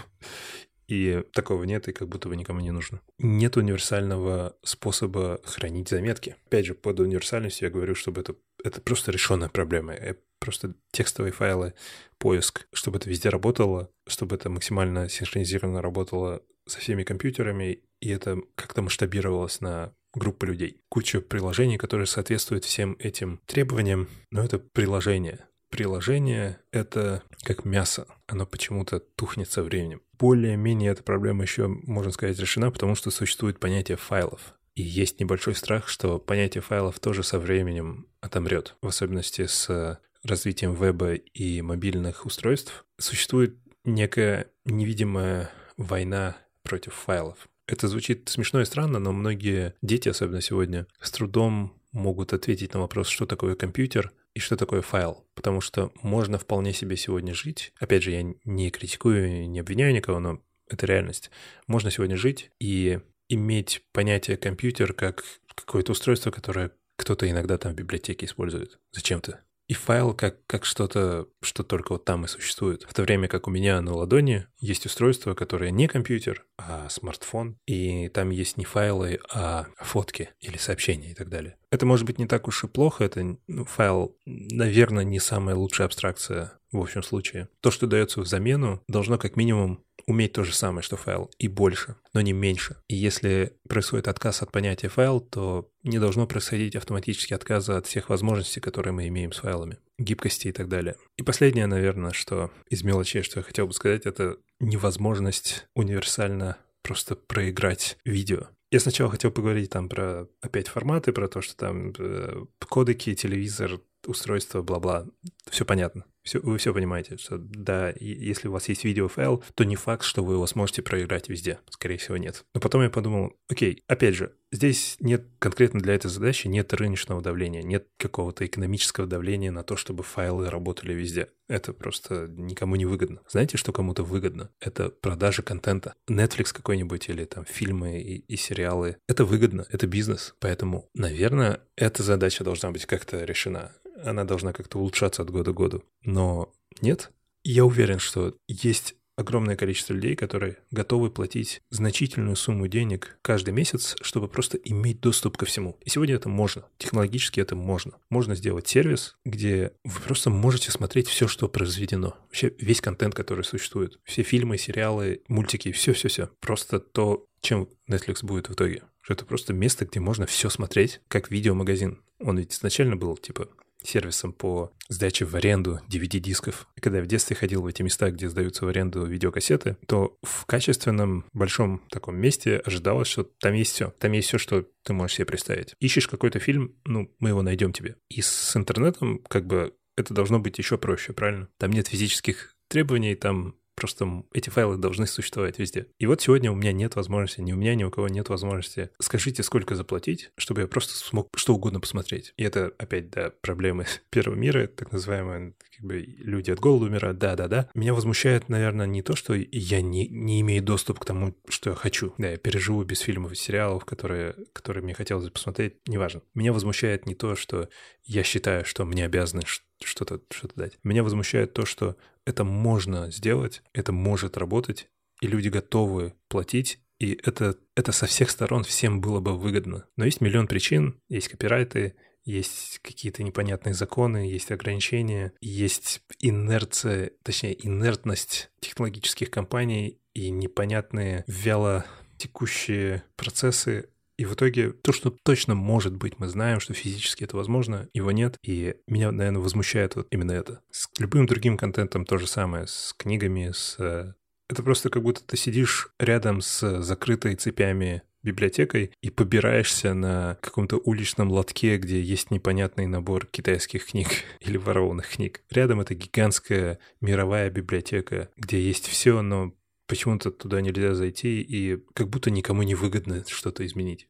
и 0.88 1.24
такого 1.34 1.64
нет, 1.64 1.88
и 1.88 1.94
как 1.94 2.08
будто 2.08 2.30
бы 2.30 2.36
никому 2.36 2.60
не 2.60 2.72
нужно. 2.72 3.02
Нет 3.18 3.58
универсального 3.58 4.56
способа 4.64 5.40
хранить 5.44 5.90
заметки. 5.90 6.36
Опять 6.48 6.66
же, 6.66 6.74
под 6.74 7.00
универсальностью 7.00 7.68
я 7.68 7.74
говорю, 7.74 7.96
чтобы 7.96 8.22
это, 8.22 8.36
это 8.64 8.82
просто 8.82 9.12
решенная 9.12 9.50
проблема. 9.50 9.94
Я 9.94 10.16
просто 10.40 10.74
текстовые 10.92 11.32
файлы, 11.32 11.74
поиск, 12.18 12.68
чтобы 12.74 12.98
это 12.98 13.10
везде 13.10 13.30
работало, 13.30 13.90
чтобы 14.08 14.36
это 14.36 14.50
максимально 14.50 15.08
синхронизированно 15.08 15.82
работало 15.82 16.42
со 16.68 16.80
всеми 16.80 17.04
компьютерами, 17.04 17.80
и 18.02 18.10
это 18.10 18.40
как-то 18.56 18.82
масштабировалось 18.82 19.62
на 19.62 19.94
группы 20.14 20.46
людей. 20.46 20.82
Куча 20.90 21.22
приложений, 21.22 21.78
которые 21.78 22.08
соответствуют 22.08 22.66
всем 22.66 22.96
этим 23.00 23.40
требованиям, 23.46 24.10
но 24.32 24.44
это 24.44 24.60
приложение 24.60 25.46
приложение— 25.74 26.60
это 26.72 27.24
как 27.42 27.66
мясо. 27.66 28.06
Оно 28.28 28.46
почему-то 28.46 29.00
тухнет 29.00 29.50
со 29.50 29.64
временем. 29.64 30.04
Более-менее 30.20 30.92
эта 30.92 31.02
проблема 31.02 31.42
еще, 31.42 31.68
можно 31.68 32.12
сказать, 32.12 32.38
решена, 32.38 32.70
потому 32.70 32.94
что 32.94 33.10
существует 33.10 33.60
понятие 33.60 33.98
файлов. 33.98 34.54
И 34.76 34.84
есть 34.84 35.20
небольшой 35.20 35.56
страх, 35.56 35.88
что 35.88 36.20
понятие 36.20 36.62
файлов 36.62 37.00
тоже 37.00 37.24
со 37.24 37.40
временем 37.40 38.06
отомрет, 38.22 38.76
в 38.84 38.88
особенности 38.88 39.48
с 39.48 40.00
развитием 40.24 40.76
веба 40.76 41.16
и 41.16 41.64
мобильных 41.64 42.28
устройств. 42.28 42.86
Существует 43.00 43.58
некая 43.84 44.52
невидимая 44.66 45.50
война 45.76 46.38
против 46.62 46.94
файлов. 46.94 47.50
Это 47.66 47.88
звучит 47.88 48.30
смешно 48.30 48.62
и 48.62 48.66
странно, 48.66 49.00
но 49.00 49.12
многие 49.12 49.74
дети, 49.82 50.08
особенно 50.08 50.42
сегодня, 50.42 50.86
с 51.02 51.10
трудом 51.10 51.74
могут 51.92 52.32
ответить 52.32 52.76
на 52.76 52.82
вопрос, 52.82 53.08
что 53.08 53.26
такое 53.26 53.56
компьютер— 53.56 54.12
и 54.34 54.40
что 54.40 54.58
такое 54.58 54.82
файл. 54.82 55.26
Потому 55.36 55.62
что 55.62 55.92
можно 56.02 56.38
вполне 56.38 56.74
себе 56.74 56.98
сегодня 56.98 57.34
жить. 57.34 57.74
Опять 57.80 58.04
же, 58.04 58.12
я 58.12 58.24
не 58.44 58.70
критикую, 58.72 59.50
не 59.50 59.60
обвиняю 59.60 59.94
никого, 59.94 60.20
но 60.20 60.42
это 60.68 60.86
реальность. 60.86 61.32
Можно 61.68 61.92
сегодня 61.92 62.18
жить 62.18 62.52
и 62.60 63.00
иметь 63.30 63.84
понятие 63.92 64.38
компьютер 64.38 64.94
как 64.94 65.24
какое-то 65.56 65.92
устройство, 65.92 66.32
которое 66.32 66.72
кто-то 66.98 67.30
иногда 67.30 67.58
там 67.58 67.74
в 67.74 67.76
библиотеке 67.76 68.26
использует. 68.26 68.80
Зачем-то 68.92 69.44
и 69.68 69.74
файл 69.74 70.14
как, 70.14 70.46
как 70.46 70.66
что-то, 70.66 71.28
что 71.42 71.64
только 71.64 71.94
вот 71.94 72.06
там 72.06 72.26
и 72.26 72.28
существует. 72.28 72.84
В 72.88 72.94
то 72.94 73.04
время 73.04 73.28
как 73.28 73.48
у 73.48 73.52
меня 73.52 73.82
на 73.82 73.94
ладони 73.94 74.46
есть 74.60 74.86
устройство, 74.86 75.34
которое 75.34 75.72
не 75.72 75.88
компьютер, 75.88 76.46
а 76.58 76.90
смартфон, 76.90 77.58
и 77.66 78.10
там 78.10 78.30
есть 78.30 78.58
не 78.58 78.66
файлы, 78.66 79.20
а 79.34 79.68
фотки 79.78 80.30
или 80.40 80.58
сообщения 80.58 81.12
и 81.12 81.14
так 81.14 81.30
далее. 81.30 81.58
Это 81.72 81.86
может 81.86 82.06
быть 82.06 82.20
не 82.20 82.28
так 82.28 82.48
уж 82.48 82.64
и 82.64 82.68
плохо, 82.68 83.06
это 83.06 83.38
ну, 83.48 83.66
файл, 83.66 84.16
наверное, 84.26 85.04
не 85.04 85.20
самая 85.20 85.56
лучшая 85.56 85.88
абстракция 85.88 86.54
в 86.72 86.80
общем 86.80 87.04
случае. 87.04 87.50
То, 87.62 87.72
что 87.72 87.88
дается 87.88 88.22
в 88.22 88.28
замену, 88.28 88.82
должно 88.88 89.18
как 89.18 89.36
минимум 89.36 89.84
уметь 90.08 90.34
то 90.34 90.44
же 90.44 90.54
самое, 90.54 90.82
что 90.82 90.98
файл, 90.98 91.32
и 91.38 91.48
больше, 91.48 91.96
но 92.14 92.22
не 92.22 92.34
меньше. 92.34 92.78
И 92.88 92.96
если 92.96 93.56
происходит 93.70 94.08
отказ 94.08 94.42
от 94.42 94.52
понятия 94.52 94.90
файл, 94.90 95.22
то 95.22 95.70
не 95.84 96.00
должно 96.00 96.26
происходить 96.28 96.76
автоматически 96.76 97.34
отказа 97.34 97.78
от 97.78 97.88
всех 97.88 98.10
возможностей, 98.10 98.60
которые 98.60 98.94
мы 98.94 99.08
имеем 99.08 99.32
с 99.32 99.40
файлами, 99.40 99.78
гибкости 99.98 100.48
и 100.48 100.52
так 100.52 100.70
далее. 100.70 100.96
И 101.18 101.24
последнее, 101.24 101.68
наверное, 101.68 102.12
что 102.12 102.52
из 102.70 102.84
мелочей, 102.84 103.22
что 103.22 103.40
я 103.40 103.44
хотел 103.44 103.68
бы 103.68 103.74
сказать, 103.74 104.06
это 104.06 104.38
невозможность 104.60 105.68
универсально 105.76 106.58
просто 106.82 107.16
проиграть 107.16 107.98
видео. 108.06 108.48
Я 108.72 108.80
сначала 108.80 109.12
хотел 109.12 109.32
поговорить 109.32 109.70
там 109.70 109.88
про 109.88 110.28
опять 110.42 110.68
форматы, 110.68 111.12
про 111.12 111.28
то, 111.28 111.42
что 111.42 111.56
там 111.56 111.94
э, 111.98 112.46
кодеки, 112.68 113.14
телевизор, 113.14 113.80
устройство, 114.08 114.62
бла-бла. 114.62 115.06
Все 115.50 115.64
понятно. 115.64 116.06
Все, 116.24 116.40
вы 116.40 116.58
все 116.58 116.74
понимаете, 116.74 117.18
что 117.18 117.38
да, 117.38 117.94
если 118.00 118.48
у 118.48 118.52
вас 118.52 118.70
есть 118.70 118.86
видеофайл, 118.86 119.44
то 119.56 119.64
не 119.66 119.76
факт, 119.76 120.04
что 120.04 120.24
вы 120.24 120.36
его 120.36 120.48
сможете 120.48 120.82
проиграть 120.82 121.28
везде. 121.28 121.60
Скорее 121.70 121.98
всего, 121.98 122.18
нет. 122.18 122.46
Но 122.54 122.62
потом 122.62 122.82
я 122.82 122.90
подумал, 122.90 123.34
окей, 123.50 123.84
опять 123.88 124.16
же, 124.16 124.34
здесь 124.52 124.96
нет 125.02 125.26
конкретно 125.40 125.82
для 125.82 125.96
этой 125.96 126.10
задачи 126.10 126.48
нет 126.48 126.74
рыночного 126.74 127.22
давления, 127.22 127.62
нет 127.62 127.88
какого-то 127.98 128.46
экономического 128.46 129.06
давления 129.06 129.52
на 129.52 129.64
то, 129.64 129.76
чтобы 129.76 130.04
файлы 130.04 130.50
работали 130.50 130.94
везде. 130.94 131.28
Это 131.50 131.74
просто 131.74 132.28
никому 132.30 132.78
не 132.78 132.86
выгодно. 132.86 133.22
Знаете, 133.28 133.58
что 133.58 133.74
кому-то 133.74 134.04
выгодно? 134.04 134.50
Это 134.62 134.90
продажа 134.90 135.42
контента. 135.42 135.94
Netflix 136.10 136.54
какой-нибудь 136.54 137.10
или 137.10 137.26
там 137.26 137.44
фильмы 137.44 138.00
и, 138.00 138.20
и 138.20 138.38
сериалы. 138.38 138.96
Это 139.08 139.26
выгодно, 139.26 139.66
это 139.70 139.88
бизнес. 139.88 140.36
Поэтому, 140.40 140.90
наверное, 140.94 141.60
эта 141.76 142.02
задача 142.02 142.46
должна 142.46 142.72
быть 142.72 142.86
как-то 142.86 143.26
решена 143.26 143.74
она 144.04 144.24
должна 144.26 144.54
как-то 144.54 144.80
улучшаться 144.80 145.22
от 145.22 145.30
года 145.30 145.52
к 145.52 145.56
году. 145.56 145.84
Но 146.14 146.54
нет, 146.80 147.12
я 147.44 147.66
уверен, 147.66 147.98
что 147.98 148.36
есть 148.48 148.96
огромное 149.16 149.56
количество 149.56 149.94
людей, 149.94 150.16
которые 150.16 150.58
готовы 150.70 151.10
платить 151.10 151.62
значительную 151.72 152.36
сумму 152.36 152.68
денег 152.68 153.18
каждый 153.24 153.52
месяц, 153.52 153.96
чтобы 154.02 154.28
просто 154.28 154.58
иметь 154.58 155.00
доступ 155.00 155.38
ко 155.38 155.46
всему. 155.46 155.76
И 155.82 155.90
сегодня 155.90 156.16
это 156.16 156.30
можно. 156.30 156.66
Технологически 156.78 157.40
это 157.40 157.56
можно. 157.56 157.94
Можно 158.12 158.36
сделать 158.36 158.68
сервис, 158.68 159.16
где 159.26 159.74
вы 159.84 160.00
просто 160.02 160.30
можете 160.30 160.70
смотреть 160.70 161.08
все, 161.08 161.28
что 161.28 161.48
произведено. 161.48 162.16
Вообще 162.28 162.54
весь 162.60 162.82
контент, 162.82 163.16
который 163.16 163.44
существует. 163.44 164.00
Все 164.04 164.22
фильмы, 164.22 164.60
сериалы, 164.60 165.24
мультики, 165.28 165.72
все-все-все. 165.72 166.30
Просто 166.40 166.80
то, 166.80 167.26
чем 167.42 167.70
Netflix 167.90 168.24
будет 168.24 168.50
в 168.50 168.54
итоге. 168.54 168.84
Что 169.02 169.16
это 169.16 169.26
просто 169.26 169.52
место, 169.52 169.86
где 169.86 170.00
можно 170.00 170.28
все 170.28 170.50
смотреть, 170.50 171.02
как 171.08 171.32
видеомагазин. 171.32 172.04
Он 172.20 172.38
ведь 172.38 172.54
изначально 172.54 172.96
был, 172.96 173.18
типа, 173.18 173.50
сервисом 173.84 174.34
по 174.34 174.72
сдаче 174.90 175.26
в 175.26 175.36
аренду 175.36 175.80
DVD-дисков. 175.90 176.68
И 176.76 176.82
когда 176.82 177.00
я 177.00 177.04
в 177.04 177.08
детстве 177.08 177.36
ходил 177.36 177.62
в 177.62 177.68
эти 177.68 177.82
места, 177.82 178.12
где 178.12 178.30
сдаются 178.30 178.66
в 178.66 178.68
аренду 178.68 179.06
видеокассеты, 179.06 179.78
то 179.88 180.18
в 180.22 180.46
качественном 180.46 181.26
большом 181.34 181.82
таком 181.90 182.16
месте 182.16 182.58
ожидалось, 182.58 183.08
что 183.08 183.24
там 183.24 183.54
есть 183.54 183.74
все. 183.74 183.94
Там 184.00 184.12
есть 184.12 184.28
все, 184.28 184.38
что 184.38 184.66
ты 184.84 184.94
можешь 184.94 185.18
себе 185.18 185.26
представить. 185.26 185.76
Ищешь 185.80 186.08
какой-то 186.08 186.40
фильм, 186.40 186.76
ну, 186.86 187.14
мы 187.20 187.30
его 187.30 187.42
найдем 187.42 187.74
тебе. 187.74 187.96
И 188.10 188.22
с 188.22 188.56
интернетом 188.56 189.20
как 189.28 189.46
бы 189.46 189.74
это 189.96 190.14
должно 190.14 190.40
быть 190.40 190.58
еще 190.58 190.78
проще, 190.78 191.14
правильно? 191.14 191.50
Там 191.58 191.72
нет 191.72 191.88
физических 191.88 192.56
требований, 192.68 193.16
там 193.16 193.56
Просто 193.84 194.24
эти 194.32 194.50
файлы 194.50 194.78
должны 194.78 195.06
существовать 195.06 195.60
везде. 195.60 195.88
И 196.00 196.06
вот 196.06 196.22
сегодня 196.22 196.50
у 196.50 196.56
меня 196.56 196.72
нет 196.72 196.96
возможности, 196.96 197.42
ни 197.42 197.52
у 197.52 197.58
меня, 197.58 197.76
ни 197.76 197.84
у 197.84 197.92
кого 197.92 198.08
нет 198.08 198.30
возможности. 198.30 198.92
Скажите, 199.02 199.44
сколько 199.44 199.76
заплатить, 199.76 200.32
чтобы 200.38 200.62
я 200.62 200.68
просто 200.68 200.94
смог 200.94 201.28
что 201.36 201.54
угодно 201.54 201.82
посмотреть. 201.82 202.34
И 202.38 202.46
это 202.46 202.72
опять, 202.78 203.10
да, 203.10 203.34
проблемы 203.42 203.86
первого 204.10 204.38
мира, 204.38 204.68
так 204.68 204.94
называемые 204.94 205.56
как 205.76 205.86
бы 205.86 205.98
люди 206.00 206.50
от 206.50 206.62
голода 206.62 206.86
умирают, 206.86 207.18
да-да-да. 207.18 207.70
Меня 207.74 207.94
возмущает, 207.94 208.48
наверное, 208.48 208.86
не 208.86 209.02
то, 209.02 209.18
что 209.18 209.34
я 209.34 209.82
не, 209.82 210.08
не 210.08 210.40
имею 210.40 210.64
доступ 210.64 211.00
к 211.00 211.06
тому, 211.06 211.36
что 211.50 211.72
я 211.72 211.76
хочу. 211.76 212.14
Да, 212.18 212.30
я 212.30 212.38
переживу 212.38 212.86
без 212.86 213.00
фильмов 213.00 213.34
и 213.34 213.36
сериалов, 213.36 213.84
которые, 213.84 214.34
которые 214.54 214.82
мне 214.82 214.94
хотелось 214.94 215.26
бы 215.26 215.32
посмотреть, 215.32 215.76
неважно. 215.90 216.22
Меня 216.34 216.54
возмущает 216.54 217.06
не 217.06 217.16
то, 217.16 217.36
что 217.36 217.68
я 218.06 218.24
считаю, 218.24 218.64
что 218.64 218.86
мне 218.86 219.04
обязаны 219.04 219.42
что-то 219.84 220.22
что 220.32 220.50
дать. 220.56 220.78
Меня 220.84 221.04
возмущает 221.04 221.54
то, 221.54 221.66
что 221.66 221.96
это 222.26 222.44
можно 222.44 223.12
сделать, 223.12 223.64
это 223.74 223.92
может 223.92 224.38
работать, 224.38 224.88
и 225.22 225.28
люди 225.28 225.50
готовы 225.50 226.14
платить, 226.28 226.80
и 227.00 227.20
это, 227.24 227.58
это 227.76 227.92
со 227.92 228.06
всех 228.06 228.30
сторон 228.30 228.64
всем 228.64 229.02
было 229.02 229.20
бы 229.20 229.38
выгодно. 229.38 229.86
Но 229.98 230.06
есть 230.06 230.22
миллион 230.22 230.48
причин, 230.48 231.00
есть 231.10 231.28
копирайты, 231.28 231.96
есть 232.26 232.80
какие-то 232.82 233.24
непонятные 233.24 233.74
законы, 233.74 234.30
есть 234.30 234.52
ограничения, 234.52 235.34
есть 235.42 236.02
инерция, 236.20 237.12
точнее, 237.24 237.66
инертность 237.66 238.50
технологических 238.62 239.30
компаний 239.30 240.00
и 240.14 240.30
непонятные 240.30 241.26
вяло 241.28 241.86
текущие 242.18 243.04
процессы, 243.16 243.90
и 244.18 244.26
в 244.26 244.34
итоге 244.34 244.72
то, 244.72 244.92
что 244.92 245.10
точно 245.24 245.56
может 245.56 245.96
быть, 245.96 246.20
мы 246.20 246.28
знаем, 246.28 246.60
что 246.60 246.74
физически 246.74 247.24
это 247.24 247.36
возможно, 247.38 247.90
его 247.94 248.12
нет. 248.12 248.38
И 248.44 248.76
меня, 248.88 249.12
наверное, 249.12 249.42
возмущает 249.42 249.96
вот 249.96 250.08
именно 250.12 250.32
это. 250.32 250.62
С 250.72 250.90
любым 251.00 251.26
другим 251.26 251.58
контентом 251.58 252.06
то 252.06 252.18
же 252.18 252.28
самое, 252.28 252.68
с 252.68 252.94
книгами, 252.98 253.52
с... 253.54 253.76
Э, 253.80 254.14
это 254.50 254.62
просто 254.62 254.90
как 254.90 255.04
будто 255.04 255.24
ты 255.24 255.38
сидишь 255.38 255.90
рядом 256.00 256.42
с 256.42 256.82
закрытой 256.82 257.36
цепями 257.36 258.04
библиотекой 258.24 258.92
и 259.02 259.10
побираешься 259.10 259.94
на 259.94 260.38
каком-то 260.42 260.78
уличном 260.78 261.30
лотке, 261.30 261.78
где 261.78 262.02
есть 262.02 262.32
непонятный 262.32 262.88
набор 262.88 263.26
китайских 263.26 263.86
книг 263.88 264.08
или 264.40 264.58
ворованных 264.58 265.10
книг. 265.10 265.42
Рядом 265.50 265.82
это 265.82 265.94
гигантская 265.94 266.80
мировая 267.02 267.50
библиотека, 267.50 268.30
где 268.38 268.62
есть 268.62 268.88
все, 268.88 269.22
но 269.22 269.54
почему-то 269.94 270.32
туда 270.32 270.60
нельзя 270.60 270.96
зайти, 270.96 271.40
и 271.40 271.78
как 271.94 272.10
будто 272.10 272.32
никому 272.32 272.64
не 272.64 272.74
выгодно 272.74 273.24
что-то 273.28 273.64
изменить. 273.64 274.10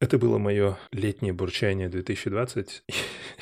Это 0.00 0.16
было 0.16 0.38
мое 0.38 0.78
летнее 0.92 1.34
бурчание 1.34 1.90
2020. 1.90 2.82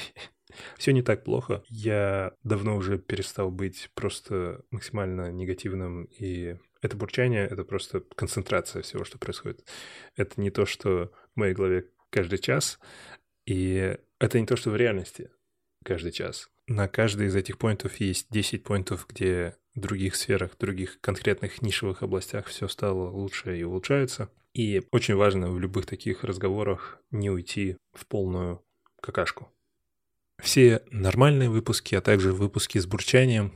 Все 0.77 0.93
не 0.93 1.03
так 1.03 1.23
плохо. 1.23 1.63
Я 1.69 2.33
давно 2.43 2.77
уже 2.77 2.99
перестал 2.99 3.53
быть 3.53 3.91
просто 3.95 4.65
максимально 4.73 5.31
негативным, 5.31 6.09
и 6.19 6.57
это 6.83 6.97
бурчание— 6.97 7.47
это 7.49 7.63
просто 7.63 8.01
концентрация 8.17 8.83
всего, 8.83 9.05
что 9.05 9.19
происходит. 9.19 9.65
Это 10.17 10.41
не 10.41 10.51
то, 10.51 10.67
что 10.67 11.13
в 11.37 11.39
моей 11.39 11.55
голове 11.55 11.87
каждый 12.11 12.41
час, 12.41 12.81
и 13.47 13.97
это 14.19 14.41
не 14.41 14.47
то, 14.47 14.57
что 14.57 14.71
в 14.71 14.77
реальности 14.77 15.31
каждый 15.85 16.11
час. 16.11 16.51
На 16.67 16.89
каждый 16.89 17.29
из 17.29 17.37
этих 17.37 17.57
поинтов 17.57 18.01
есть 18.01 18.27
10 18.31 18.65
поинтов, 18.65 19.07
где 19.09 19.55
других 19.81 20.17
сферах, 20.17 20.57
других 20.59 21.01
конкретных 21.01 21.62
нишевых 21.62 22.03
областях 22.03 22.47
все 22.47 22.69
стало 22.69 23.11
лучше 23.11 23.59
и 23.59 23.64
улучшается. 23.64 24.31
И 24.55 24.83
очень 24.91 25.14
важно 25.14 25.51
в 25.51 25.59
любых 25.61 25.87
таких 25.87 26.25
разговорах 26.25 26.99
не 27.11 27.31
уйти 27.31 27.77
в 27.93 28.07
полную 28.07 28.62
какашку. 29.01 29.53
Все 30.43 30.83
нормальные 30.91 31.51
выпуски, 31.51 31.95
а 31.95 32.01
также 32.01 32.33
выпуски 32.33 32.79
с 32.79 32.87
бурчанием 32.87 33.53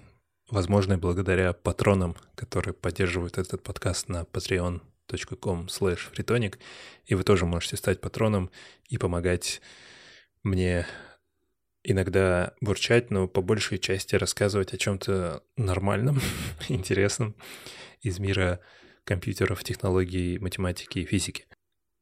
возможны 0.50 0.98
благодаря 0.98 1.52
патронам, 1.52 2.16
которые 2.34 2.74
поддерживают 2.74 3.38
этот 3.38 3.62
подкаст 3.62 4.08
на 4.08 4.22
patreon.com 4.22 5.66
slash. 5.66 6.58
И 7.06 7.14
вы 7.14 7.22
тоже 7.22 7.46
можете 7.46 7.76
стать 7.76 8.00
патроном 8.00 8.50
и 8.88 8.98
помогать 8.98 9.60
мне 10.42 10.86
иногда 11.84 12.54
бурчать, 12.60 13.10
но 13.10 13.28
по 13.28 13.42
большей 13.42 13.78
части 13.78 14.14
рассказывать 14.14 14.72
о 14.72 14.78
чем-то 14.78 15.42
нормальном, 15.56 16.20
интересном 16.68 17.34
из 18.00 18.18
мира 18.18 18.60
компьютеров, 19.04 19.64
технологий, 19.64 20.38
математики 20.38 21.00
и 21.00 21.04
физики. 21.04 21.46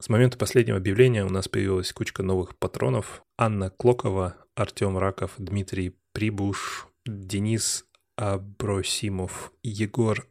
С 0.00 0.08
момента 0.08 0.38
последнего 0.38 0.78
объявления 0.78 1.24
у 1.24 1.28
нас 1.28 1.48
появилась 1.48 1.92
кучка 1.92 2.22
новых 2.22 2.56
патронов. 2.58 3.22
Анна 3.36 3.70
Клокова, 3.70 4.36
Артем 4.54 4.96
Раков, 4.96 5.32
Дмитрий 5.36 5.94
Прибуш, 6.12 6.86
Денис 7.06 7.84
Абросимов, 8.16 9.52
Егор 9.62 10.26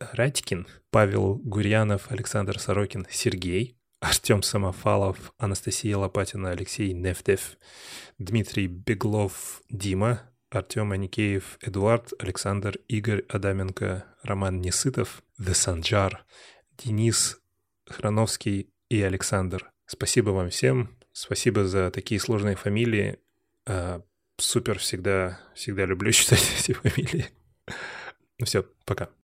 Радькин, 0.00 0.66
Павел 0.90 1.36
Гурьянов, 1.36 2.10
Александр 2.10 2.58
Сорокин, 2.58 3.06
Сергей, 3.10 3.76
Артем 4.00 4.42
Самофалов, 4.42 5.32
Анастасия 5.36 5.96
Лопатина, 5.96 6.50
Алексей 6.50 6.92
Нефтев, 6.94 7.58
Дмитрий 8.18 8.66
Беглов, 8.66 9.62
Дима, 9.68 10.22
Артем 10.50 10.92
Аникеев, 10.92 11.58
Эдуард, 11.60 12.12
Александр, 12.18 12.78
Игорь 12.88 13.24
Адаменко, 13.28 14.06
Роман 14.22 14.60
Несытов, 14.62 15.22
The 15.38 15.54
Санджар, 15.54 16.24
Денис 16.78 17.38
Храновский 17.86 18.72
и 18.88 19.02
Александр. 19.02 19.70
Спасибо 19.84 20.30
вам 20.30 20.48
всем. 20.48 20.96
Спасибо 21.12 21.66
за 21.66 21.90
такие 21.90 22.20
сложные 22.20 22.56
фамилии. 22.56 23.18
А, 23.66 24.02
супер, 24.38 24.78
всегда, 24.78 25.40
всегда 25.54 25.84
люблю 25.84 26.10
читать 26.12 26.42
эти 26.58 26.72
фамилии. 26.72 27.26
Ну 28.38 28.46
все, 28.46 28.64
пока. 28.86 29.10